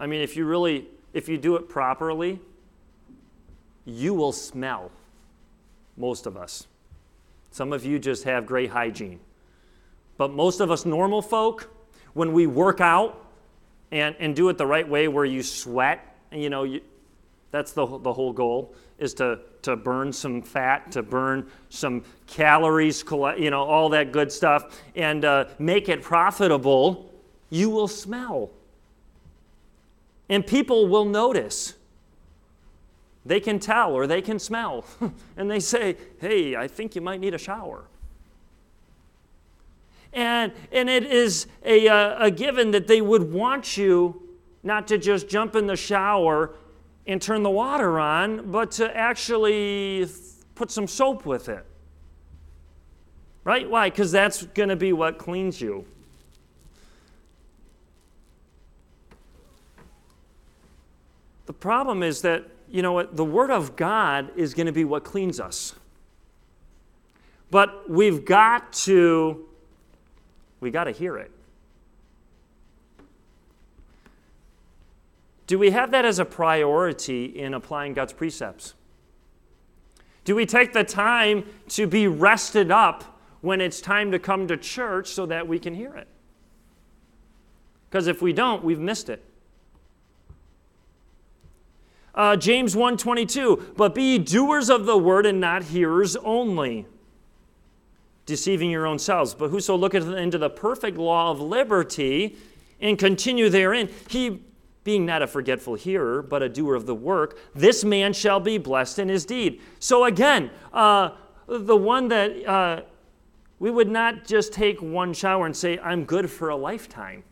[0.00, 2.40] I mean, if you really, if you do it properly,
[3.84, 4.90] you will smell,
[5.96, 6.66] most of us.
[7.50, 9.20] Some of you just have great hygiene.
[10.16, 11.70] But most of us normal folk,
[12.12, 13.24] when we work out
[13.90, 16.80] and, and do it the right way where you sweat, you know, you,
[17.50, 23.04] that's the, the whole goal is to, to burn some fat, to burn some calories,
[23.38, 27.12] you know, all that good stuff, and uh, make it profitable,
[27.50, 28.50] you will smell.
[30.28, 31.74] And people will notice.
[33.24, 34.84] They can tell or they can smell.
[35.36, 37.84] and they say, hey, I think you might need a shower.
[40.12, 44.22] And, and it is a, uh, a given that they would want you
[44.62, 46.54] not to just jump in the shower
[47.08, 50.06] and turn the water on, but to actually
[50.54, 51.64] put some soap with it.
[53.44, 53.68] Right?
[53.68, 53.88] Why?
[53.88, 55.86] Because that's going to be what cleans you.
[61.46, 64.84] The problem is that, you know what, the Word of God is going to be
[64.84, 65.74] what cleans us.
[67.50, 69.46] But we've got to,
[70.60, 71.30] we got to hear it.
[75.48, 78.74] Do we have that as a priority in applying God's precepts?
[80.24, 84.58] Do we take the time to be rested up when it's time to come to
[84.58, 86.06] church so that we can hear it?
[87.88, 89.24] Because if we don't, we've missed it.
[92.14, 96.84] Uh, James 1:22, but be doers of the word and not hearers only,
[98.26, 99.32] deceiving your own selves.
[99.32, 102.36] But whoso looketh into the perfect law of liberty
[102.80, 104.42] and continue therein, he
[104.84, 108.58] being not a forgetful hearer, but a doer of the work, this man shall be
[108.58, 109.60] blessed in his deed.
[109.78, 111.10] So again, uh,
[111.46, 112.82] the one that uh,
[113.58, 117.24] we would not just take one shower and say, I'm good for a lifetime.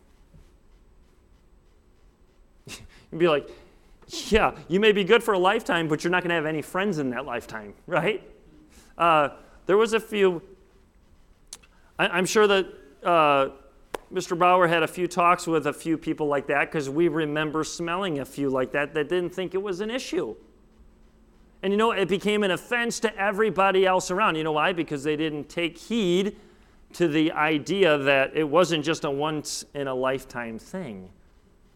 [3.11, 3.49] You'd be like,
[4.29, 6.61] yeah, you may be good for a lifetime, but you're not going to have any
[6.61, 8.23] friends in that lifetime, right?
[8.97, 9.29] Uh,
[9.65, 10.41] there was a few,
[11.99, 12.67] I, am sure that
[13.03, 13.49] uh,
[14.13, 14.37] Mr.
[14.37, 18.19] Bauer had a few talks with a few people like that because we remember smelling
[18.19, 20.35] a few like that that didn't think it was an issue.
[21.61, 24.35] And you know, it became an offense to everybody else around.
[24.35, 24.71] You know why?
[24.71, 26.37] Because they didn't take heed
[26.93, 31.09] to the idea that it wasn't just a once in a lifetime thing,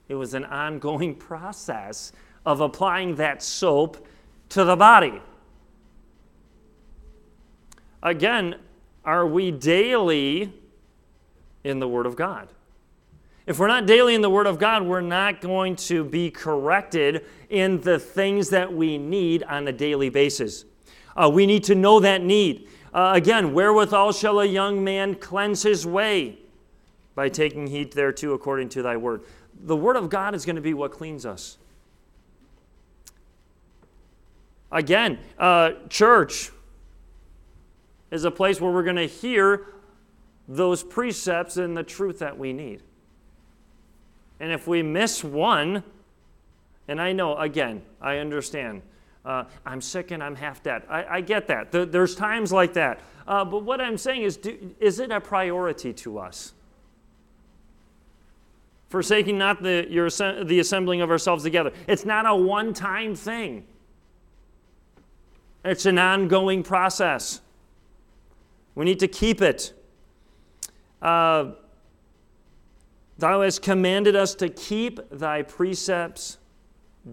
[0.08, 2.14] it was an ongoing process
[2.46, 4.06] of applying that soap
[4.50, 5.22] to the body.
[8.02, 8.56] Again,
[9.06, 10.54] are we daily
[11.64, 12.50] in the Word of God.
[13.46, 17.26] If we're not daily in the Word of God, we're not going to be corrected
[17.50, 20.66] in the things that we need on a daily basis.
[21.16, 22.70] Uh, we need to know that need.
[22.94, 26.38] Uh, again, wherewithal shall a young man cleanse his way?
[27.16, 29.24] By taking heed thereto according to thy word.
[29.64, 31.58] The Word of God is going to be what cleans us.
[34.72, 36.52] Again, uh, church
[38.12, 39.66] is a place where we're going to hear
[40.52, 42.82] those precepts and the truth that we need.
[44.40, 45.84] And if we miss one,
[46.88, 48.82] and I know, again, I understand.
[49.24, 50.84] Uh, I'm sick and I'm half dead.
[50.90, 51.72] I, I get that.
[51.72, 53.00] there's times like that.
[53.28, 56.54] Uh, but what I'm saying is, do, is it a priority to us?
[58.90, 61.72] Forsaking not the, your, the assembling of ourselves together.
[61.88, 63.66] It's not a one time thing,
[65.64, 67.40] it's an ongoing process.
[68.74, 69.74] We need to keep it.
[71.02, 71.52] Uh,
[73.22, 76.40] Thou hast commanded us to keep thy precepts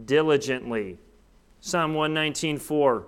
[0.07, 0.97] diligently.
[1.61, 3.05] Psalm 119.4.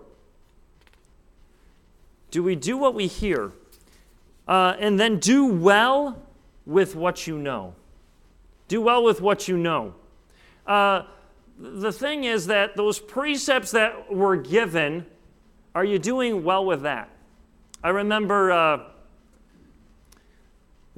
[2.30, 3.52] Do we do what we hear?
[4.46, 6.20] Uh, and then do well
[6.66, 7.74] with what you know.
[8.68, 9.94] Do well with what you know.
[10.66, 11.04] Uh,
[11.58, 15.06] the thing is that those precepts that were given,
[15.74, 17.08] are you doing well with that?
[17.82, 18.80] I remember uh,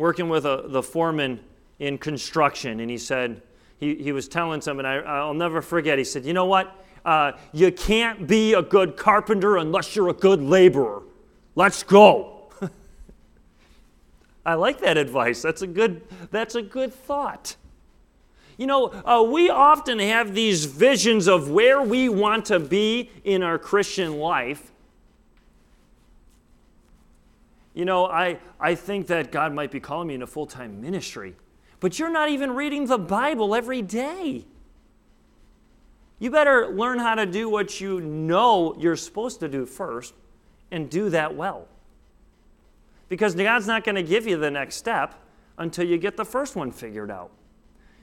[0.02, 1.38] working with a, the foreman
[1.78, 3.40] in construction, and he said,
[3.78, 6.84] he, he was telling someone, I, I'll never forget, he said, You know what?
[7.04, 11.04] Uh, you can't be a good carpenter unless you're a good laborer.
[11.54, 12.50] Let's go.
[14.44, 15.40] I like that advice.
[15.40, 16.02] That's a good,
[16.32, 17.54] that's a good thought.
[18.56, 23.44] You know, uh, we often have these visions of where we want to be in
[23.44, 24.71] our Christian life,
[27.74, 30.80] you know, I, I think that God might be calling me in a full time
[30.80, 31.34] ministry,
[31.80, 34.44] but you're not even reading the Bible every day.
[36.18, 40.14] You better learn how to do what you know you're supposed to do first
[40.70, 41.66] and do that well.
[43.08, 45.14] Because God's not going to give you the next step
[45.58, 47.30] until you get the first one figured out.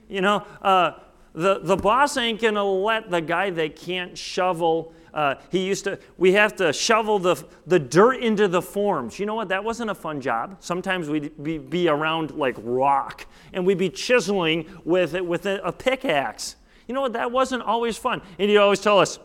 [0.08, 0.98] You know, uh,
[1.32, 5.84] the, the boss ain't going to let the guy that can't shovel uh, he used
[5.84, 9.18] to we have to shovel the, the dirt into the forms.
[9.18, 9.48] You know what?
[9.48, 10.56] That wasn't a fun job.
[10.60, 15.60] Sometimes we'd be, be around like rock and we'd be chiseling with it with a,
[15.62, 16.56] a pickaxe.
[16.86, 17.12] You know what?
[17.12, 18.22] That wasn't always fun.
[18.38, 19.18] And he'd always tell us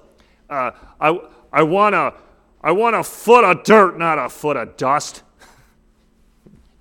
[0.49, 1.19] uh, I,
[1.51, 2.13] I want a
[2.61, 5.23] I want a foot of dirt not a foot of dust.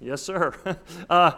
[0.01, 0.55] Yes sir.
[1.09, 1.33] Uh,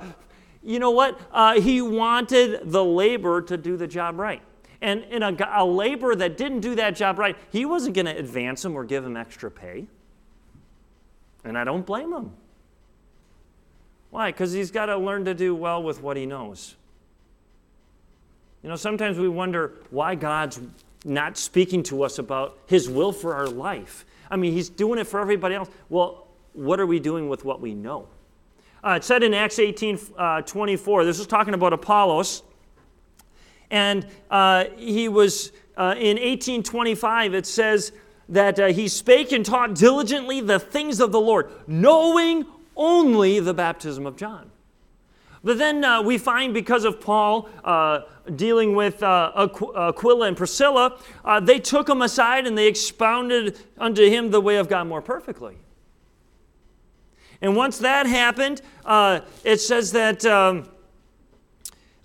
[0.67, 1.21] you know what?
[1.31, 4.43] Uh, he wanted the labor to do the job right.
[4.81, 8.17] And in a, a laborer that didn't do that job right, he wasn't going to
[8.17, 9.87] advance him or give him extra pay.
[11.45, 12.33] And I don't blame him.
[14.11, 14.31] Why?
[14.31, 16.77] Because he's got to learn to do well with what he knows.
[18.63, 20.61] You know, sometimes we wonder why God's
[21.05, 24.05] not speaking to us about his will for our life.
[24.31, 25.69] I mean, he's doing it for everybody else.
[25.89, 28.09] Well, what are we doing with what we know?
[28.83, 32.43] Uh, it said in Acts 18 uh, 24, this is talking about Apollos.
[33.71, 37.93] And uh, he was, uh, in 1825, it says
[38.29, 42.47] that uh, he spake and taught diligently the things of the Lord, knowing
[42.77, 44.51] only the baptism of John.
[45.45, 47.49] But then uh, we find because of Paul
[48.35, 50.99] dealing with Aquila and Priscilla,
[51.43, 55.59] they took him aside and they expounded unto him the way of God more perfectly.
[57.41, 60.69] And once that happened, uh, it says that um,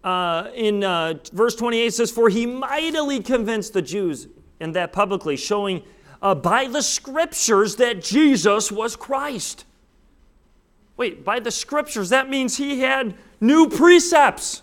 [0.04, 4.28] uh, in uh, verse 28 says, For he mightily convinced the Jews,
[4.60, 5.84] and that publicly, showing
[6.22, 9.66] uh, by the scriptures that Jesus was Christ.
[10.98, 14.62] Wait, by the scriptures, that means he had new precepts.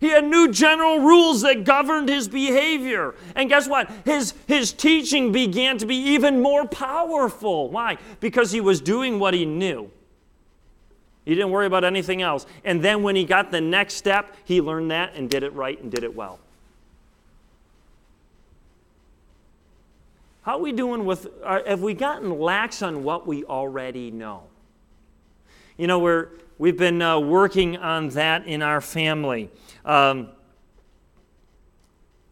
[0.00, 3.14] He had new general rules that governed his behavior.
[3.34, 3.90] And guess what?
[4.04, 7.70] His, his teaching began to be even more powerful.
[7.70, 7.96] Why?
[8.20, 9.90] Because he was doing what he knew.
[11.26, 12.46] He didn't worry about anything else.
[12.64, 15.78] And then when he got the next step, he learned that and did it right
[15.82, 16.38] and did it well.
[20.42, 24.44] How are we doing with, have we gotten lax on what we already know?
[25.76, 29.50] You know, we're, we've been uh, working on that in our family.
[29.84, 30.28] Um,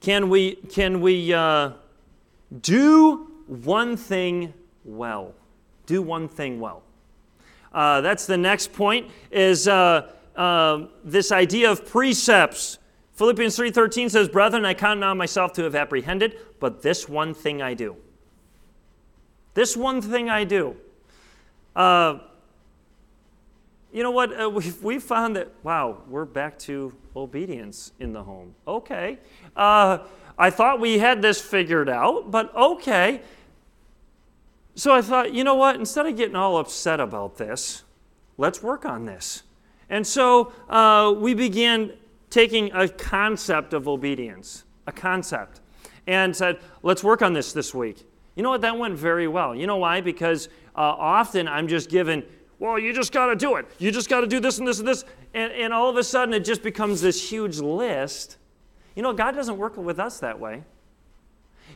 [0.00, 1.72] can we, can we uh,
[2.60, 5.34] do one thing well?
[5.86, 6.83] Do one thing well.
[7.74, 12.78] Uh, that's the next point is uh, um, this idea of precepts.
[13.14, 17.60] Philippians 3.13 says, Brethren, I count not myself to have apprehended, but this one thing
[17.60, 17.96] I do.
[19.54, 20.76] This one thing I do.
[21.74, 22.18] Uh,
[23.92, 24.40] you know what?
[24.40, 28.54] Uh, we've, we found that, wow, we're back to obedience in the home.
[28.66, 29.18] Okay.
[29.56, 29.98] Uh,
[30.36, 33.20] I thought we had this figured out, but okay.
[34.74, 35.76] So I thought, you know what?
[35.76, 37.84] Instead of getting all upset about this,
[38.38, 39.44] let's work on this.
[39.88, 41.92] And so uh, we began
[42.30, 45.60] taking a concept of obedience, a concept,
[46.06, 48.04] and said, let's work on this this week.
[48.34, 48.62] You know what?
[48.62, 49.54] That went very well.
[49.54, 50.00] You know why?
[50.00, 52.24] Because uh, often I'm just given
[52.58, 53.66] well, you just got to do it.
[53.78, 55.04] You just got to do this and this and this.
[55.34, 58.38] And, and all of a sudden, it just becomes this huge list.
[58.94, 60.62] You know, God doesn't work with us that way.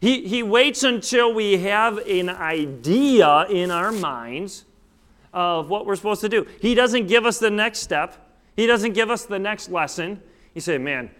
[0.00, 4.64] He, he waits until we have an idea in our minds
[5.32, 6.46] of what we're supposed to do.
[6.60, 10.22] He doesn't give us the next step, He doesn't give us the next lesson.
[10.54, 11.10] You say, man,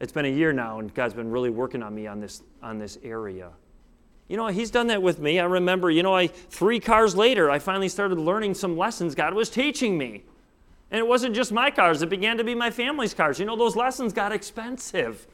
[0.00, 2.78] it's been a year now, and God's been really working on me on this, on
[2.78, 3.50] this area.
[4.28, 5.38] You know, he's done that with me.
[5.38, 9.34] I remember, you know, I three cars later, I finally started learning some lessons God
[9.34, 10.24] was teaching me.
[10.90, 13.38] And it wasn't just my cars, it began to be my family's cars.
[13.38, 15.26] You know, those lessons got expensive.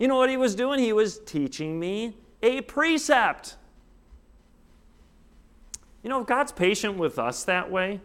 [0.00, 0.80] You know what he was doing?
[0.80, 3.54] He was teaching me a precept.
[6.02, 8.00] You know, if God's patient with us that way,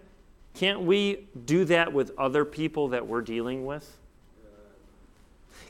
[0.54, 3.98] can't we do that with other people that we're dealing with?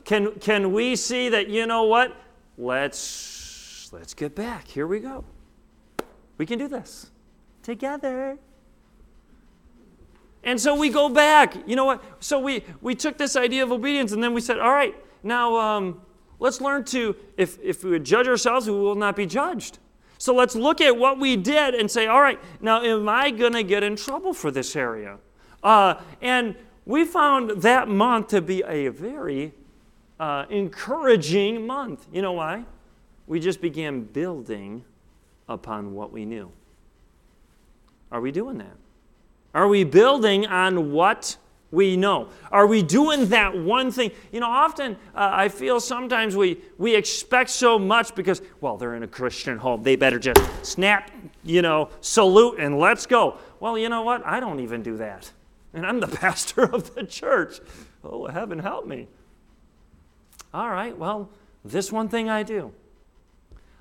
[0.04, 2.14] Can, can we see that, you know what?
[2.58, 4.66] let's let's get back.
[4.66, 5.24] Here we go.
[6.38, 7.10] We can do this
[7.62, 8.38] together.
[10.42, 11.56] And so we go back.
[11.66, 12.02] You know what?
[12.20, 15.56] So we we took this idea of obedience and then we said, all right, now
[15.56, 16.00] um,
[16.38, 19.78] let's learn to if if we would judge ourselves, we will not be judged.
[20.18, 23.52] So let's look at what we did and say, all right, now am I going
[23.52, 25.18] to get in trouble for this area?
[25.62, 26.54] Uh, and
[26.86, 29.52] we found that month to be a very
[30.18, 32.06] uh, encouraging month.
[32.12, 32.64] You know why?
[33.26, 34.84] We just began building
[35.48, 36.50] upon what we knew.
[38.10, 38.76] Are we doing that?
[39.52, 41.36] Are we building on what
[41.70, 42.28] we know?
[42.50, 44.12] Are we doing that one thing?
[44.32, 48.94] You know, often uh, I feel sometimes we, we expect so much because, well, they're
[48.94, 49.82] in a Christian home.
[49.82, 51.10] They better just snap,
[51.42, 53.38] you know, salute and let's go.
[53.60, 54.24] Well, you know what?
[54.24, 55.30] I don't even do that.
[55.74, 57.60] And I'm the pastor of the church.
[58.04, 59.08] Oh, heaven help me.
[60.54, 61.30] All right, well,
[61.64, 62.72] this one thing I do.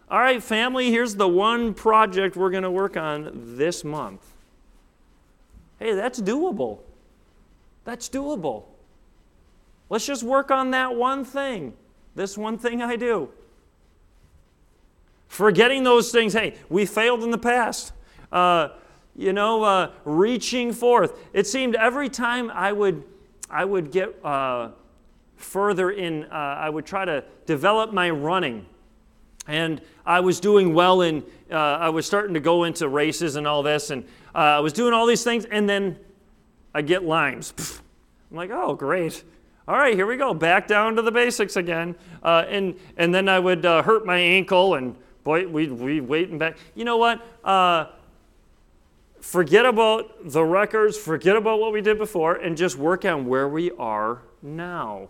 [0.10, 4.26] All right, family, here's the one project we're going to work on this month.
[5.80, 6.80] Hey, that's doable.
[7.86, 8.66] That's doable.
[9.90, 11.74] Let's just work on that one thing.
[12.16, 13.30] This one thing I do.
[15.28, 17.94] Forgetting those things, hey, we failed in the past.
[18.32, 18.70] Uh,
[19.16, 21.18] you know, uh, reaching forth.
[21.34, 23.04] It seemed every time I would,
[23.50, 24.72] I would get uh,
[25.38, 28.66] further in, uh, I would try to develop my running.
[29.48, 33.48] And I was doing well in, uh, I was starting to go into races and
[33.48, 35.98] all this, and uh, I was doing all these things, and then
[36.76, 37.54] I get limes.
[38.32, 39.24] I'm like, oh, great.
[39.66, 40.34] All right, here we go.
[40.34, 41.96] Back down to the basics again.
[42.22, 46.30] Uh, and, and then I would uh, hurt my ankle, and boy, we'd, we'd wait
[46.30, 46.58] and back.
[46.76, 47.26] You know what?
[47.46, 47.86] Uh,
[49.22, 53.48] forget about the records, forget about what we did before, and just work on where
[53.48, 55.08] we are now.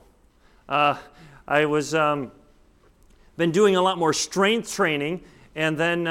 [0.69, 0.99] Uh,
[1.47, 2.31] I was um,
[3.37, 5.21] been doing a lot more strength training,
[5.55, 6.05] and then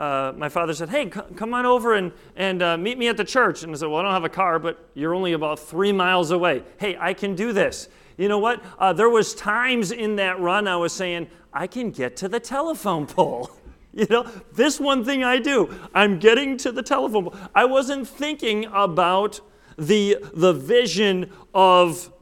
[0.00, 3.18] uh, my father said, Hey, c- come on over and, and uh, meet me at
[3.18, 3.62] the church.
[3.62, 6.30] And I said, Well, I don't have a car, but you're only about three miles
[6.30, 6.62] away.
[6.78, 7.88] Hey, I can do this.
[8.16, 8.64] You know what?
[8.78, 12.40] Uh, there was times in that run I was saying, I can get to the
[12.40, 13.50] telephone pole.
[13.92, 14.22] You know,
[14.52, 17.36] this one thing I do, I'm getting to the telephone pole.
[17.56, 19.40] I wasn't thinking about
[19.76, 22.12] the, the vision of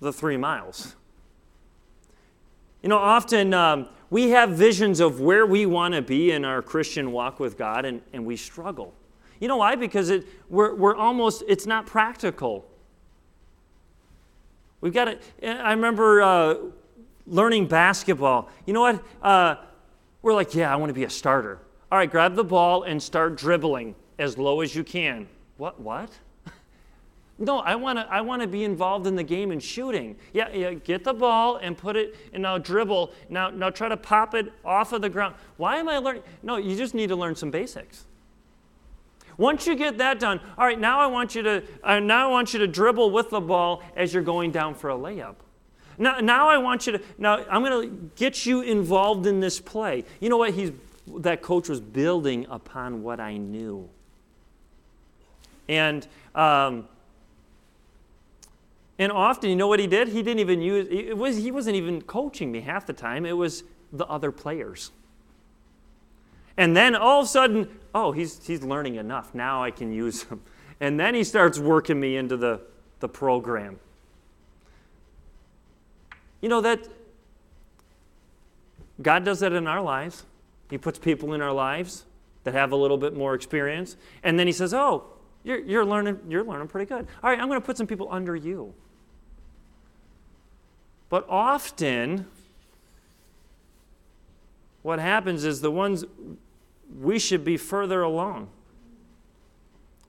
[0.00, 0.96] the three miles.
[2.82, 6.62] You know, often um, we have visions of where we want to be in our
[6.62, 8.94] Christian walk with God, and, and we struggle.
[9.40, 9.74] You know why?
[9.76, 12.66] Because it, we're, we're almost, it's not practical.
[14.80, 16.54] We've got to, I remember uh,
[17.26, 18.48] learning basketball.
[18.66, 19.04] You know what?
[19.22, 19.56] Uh,
[20.22, 21.58] we're like, yeah, I want to be a starter.
[21.90, 25.28] All right, grab the ball and start dribbling as low as you can.
[25.56, 25.80] What?
[25.80, 26.10] What?
[27.38, 30.16] No, I want to I want to be involved in the game and shooting.
[30.32, 33.12] Yeah, yeah, get the ball and put it and now dribble.
[33.28, 35.36] Now now try to pop it off of the ground.
[35.56, 36.24] Why am I learning?
[36.42, 38.06] No, you just need to learn some basics.
[39.36, 42.30] Once you get that done, all right, now I want you to uh, now I
[42.30, 45.36] want you to dribble with the ball as you're going down for a layup.
[45.96, 49.60] Now, now I want you to now I'm going to get you involved in this
[49.60, 50.04] play.
[50.20, 50.54] You know what?
[50.54, 50.72] He's
[51.18, 53.88] that coach was building upon what I knew.
[55.68, 56.88] And um,
[58.98, 60.08] and often, you know what he did?
[60.08, 63.24] He didn't even use, it was, he wasn't even coaching me half the time.
[63.24, 64.90] It was the other players.
[66.56, 69.34] And then all of a sudden, oh, he's, he's learning enough.
[69.34, 70.42] Now I can use him.
[70.80, 72.60] And then he starts working me into the,
[72.98, 73.78] the program.
[76.40, 76.88] You know that
[79.00, 80.24] God does that in our lives.
[80.70, 82.04] He puts people in our lives
[82.42, 83.96] that have a little bit more experience.
[84.24, 85.04] And then he says, oh,
[85.44, 87.06] you're, you're, learning, you're learning pretty good.
[87.22, 88.74] All right, I'm going to put some people under you.
[91.08, 92.26] But often,
[94.82, 96.04] what happens is the ones
[97.00, 98.48] we should be further along.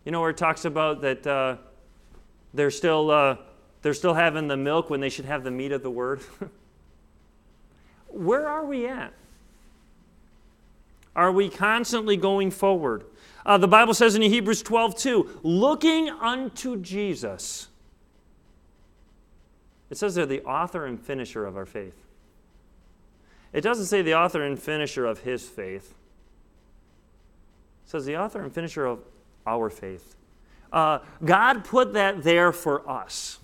[0.05, 1.57] You know where it talks about that uh,
[2.53, 3.37] they're still uh,
[3.81, 6.21] they're still having the milk when they should have the meat of the word.
[8.07, 9.13] where are we at?
[11.15, 13.05] Are we constantly going forward?
[13.45, 17.68] Uh, the Bible says in Hebrews 12, 2, looking unto Jesus
[19.89, 22.05] it says they're the author and finisher of our faith.
[23.51, 25.95] It doesn't say the author and finisher of his faith.
[27.85, 28.99] It says the author and finisher of
[29.47, 30.15] our faith.
[30.71, 33.39] Uh, God put that there for us.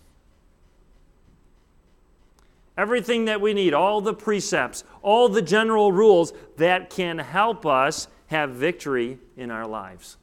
[2.78, 8.08] Everything that we need, all the precepts, all the general rules that can help us
[8.28, 10.18] have victory in our lives.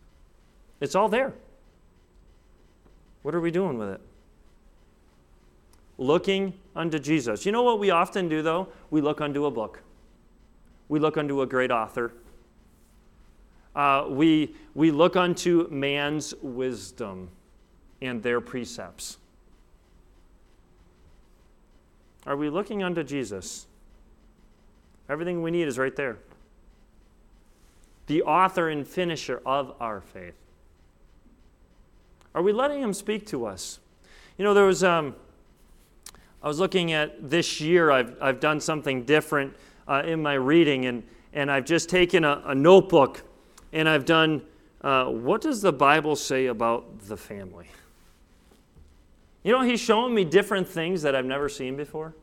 [0.80, 1.32] It's all there.
[3.22, 4.00] What are we doing with it?
[5.98, 7.46] Looking unto Jesus.
[7.46, 8.68] You know what we often do, though?
[8.90, 9.82] We look unto a book,
[10.88, 12.12] we look unto a great author.
[13.74, 17.30] Uh, we, we look unto man's wisdom
[18.02, 19.16] and their precepts.
[22.26, 23.66] Are we looking unto Jesus?
[25.08, 26.18] Everything we need is right there.
[28.06, 30.34] The author and finisher of our faith.
[32.34, 33.78] Are we letting him speak to us?
[34.38, 35.14] You know, there was um,
[36.42, 39.54] I was looking at this year, I've, I've done something different
[39.86, 43.22] uh, in my reading, and, and I've just taken a, a notebook
[43.72, 44.42] and I've done
[44.82, 47.68] uh, what does the Bible say about the family?
[49.44, 52.14] You know, He's showing me different things that I've never seen before.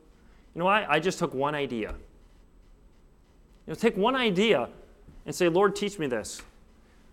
[0.54, 1.94] You know, I, I just took one idea.
[3.66, 4.68] You know, take one idea
[5.24, 6.42] and say, Lord, teach me this.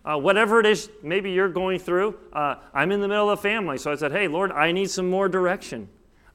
[0.03, 2.17] Uh, whatever it is, maybe you're going through.
[2.31, 5.09] Uh, I'm in the middle of family, so I said, Hey, Lord, I need some
[5.09, 5.89] more direction.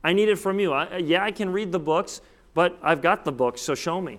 [0.04, 0.72] I need it from you.
[0.72, 2.20] I, yeah, I can read the books,
[2.54, 4.18] but I've got the books, so show me.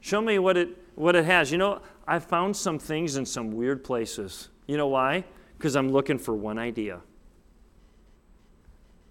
[0.00, 1.50] Show me what it, what it has.
[1.52, 4.48] You know, I found some things in some weird places.
[4.66, 5.24] You know why?
[5.56, 7.00] Because I'm looking for one idea.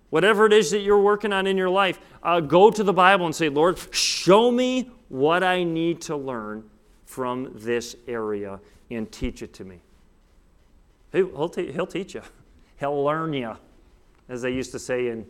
[0.09, 3.25] Whatever it is that you're working on in your life, uh, go to the Bible
[3.25, 6.63] and say, Lord, show me what I need to learn
[7.05, 9.81] from this area and teach it to me.
[11.11, 12.21] He'll, te- he'll teach you,
[12.79, 13.57] he'll learn you,
[14.29, 15.25] as they used to say in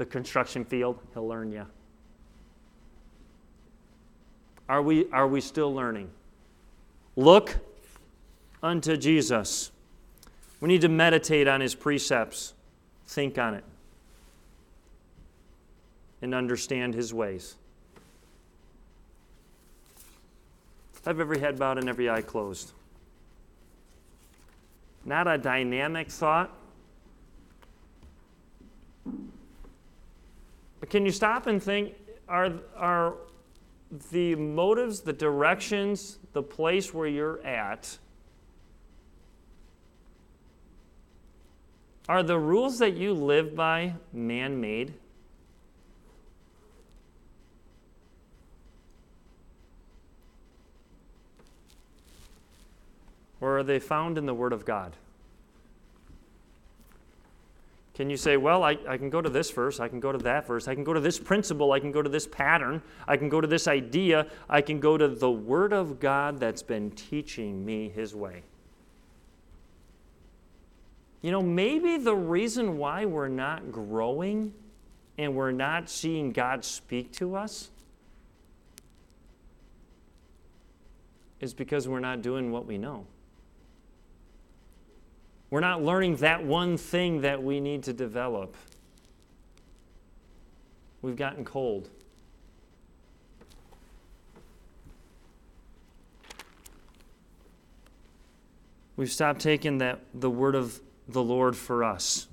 [0.00, 1.66] the construction field, he'll learn you.
[4.66, 6.10] Are we, are we still learning?
[7.16, 7.58] Look
[8.62, 9.70] unto Jesus.
[10.58, 12.54] We need to meditate on his precepts,
[13.08, 13.64] think on it,
[16.22, 17.56] and understand his ways.
[21.04, 22.72] Have every head bowed and every eye closed.
[25.04, 26.50] Not a dynamic thought.
[30.80, 31.94] But can you stop and think
[32.28, 33.14] are, are
[34.10, 37.98] the motives, the directions, the place where you're at,
[42.08, 44.94] are the rules that you live by man made?
[53.40, 54.96] Or are they found in the Word of God?
[57.94, 60.18] Can you say, well, I, I can go to this verse, I can go to
[60.18, 63.16] that verse, I can go to this principle, I can go to this pattern, I
[63.16, 66.92] can go to this idea, I can go to the Word of God that's been
[66.92, 68.42] teaching me His way?
[71.20, 74.54] You know, maybe the reason why we're not growing
[75.18, 77.70] and we're not seeing God speak to us
[81.40, 83.06] is because we're not doing what we know.
[85.50, 88.56] We're not learning that one thing that we need to develop.
[91.02, 91.90] We've gotten cold.
[98.96, 102.28] We've stopped taking that the word of the Lord for us.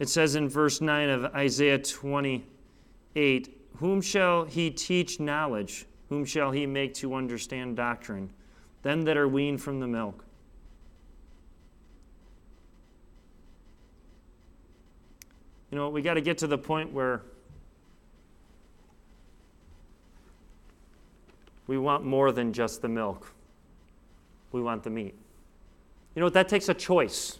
[0.00, 5.86] It says in verse 9 of Isaiah 28 Whom shall he teach knowledge?
[6.08, 8.30] Whom shall he make to understand doctrine?
[8.82, 10.24] Them that are weaned from the milk.
[15.70, 17.22] You know, we got to get to the point where
[21.66, 23.32] we want more than just the milk.
[24.50, 25.14] We want the meat.
[26.16, 26.28] You know?
[26.28, 27.38] That takes a choice.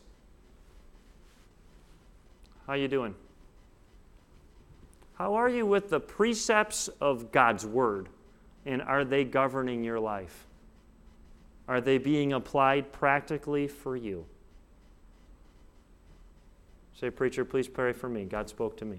[2.67, 3.17] How you doing?
[5.15, 8.09] How are you with the precepts of God's word?
[8.65, 10.47] And are they governing your life?
[11.71, 14.27] Are they being applied practically for you?
[16.99, 18.25] Say, Preacher, please pray for me.
[18.25, 18.99] God spoke to me.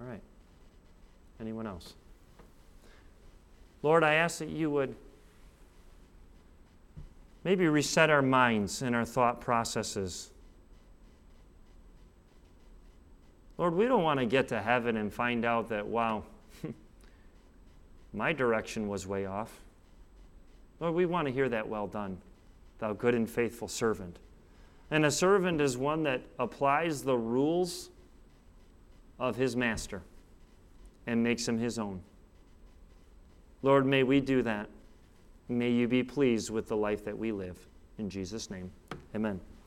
[0.00, 0.20] All right.
[1.40, 1.94] Anyone else?
[3.82, 4.94] Lord, I ask that you would
[7.42, 10.30] maybe reset our minds and our thought processes.
[13.58, 16.22] Lord, we don't want to get to heaven and find out that, wow,
[18.16, 19.60] my direction was way off.
[20.80, 22.18] Lord, we want to hear that well done,
[22.78, 24.18] thou good and faithful servant.
[24.90, 27.90] And a servant is one that applies the rules
[29.18, 30.02] of his master
[31.06, 32.00] and makes him his own.
[33.62, 34.68] Lord, may we do that.
[35.48, 37.58] May you be pleased with the life that we live.
[37.98, 38.70] In Jesus' name,
[39.14, 39.40] amen.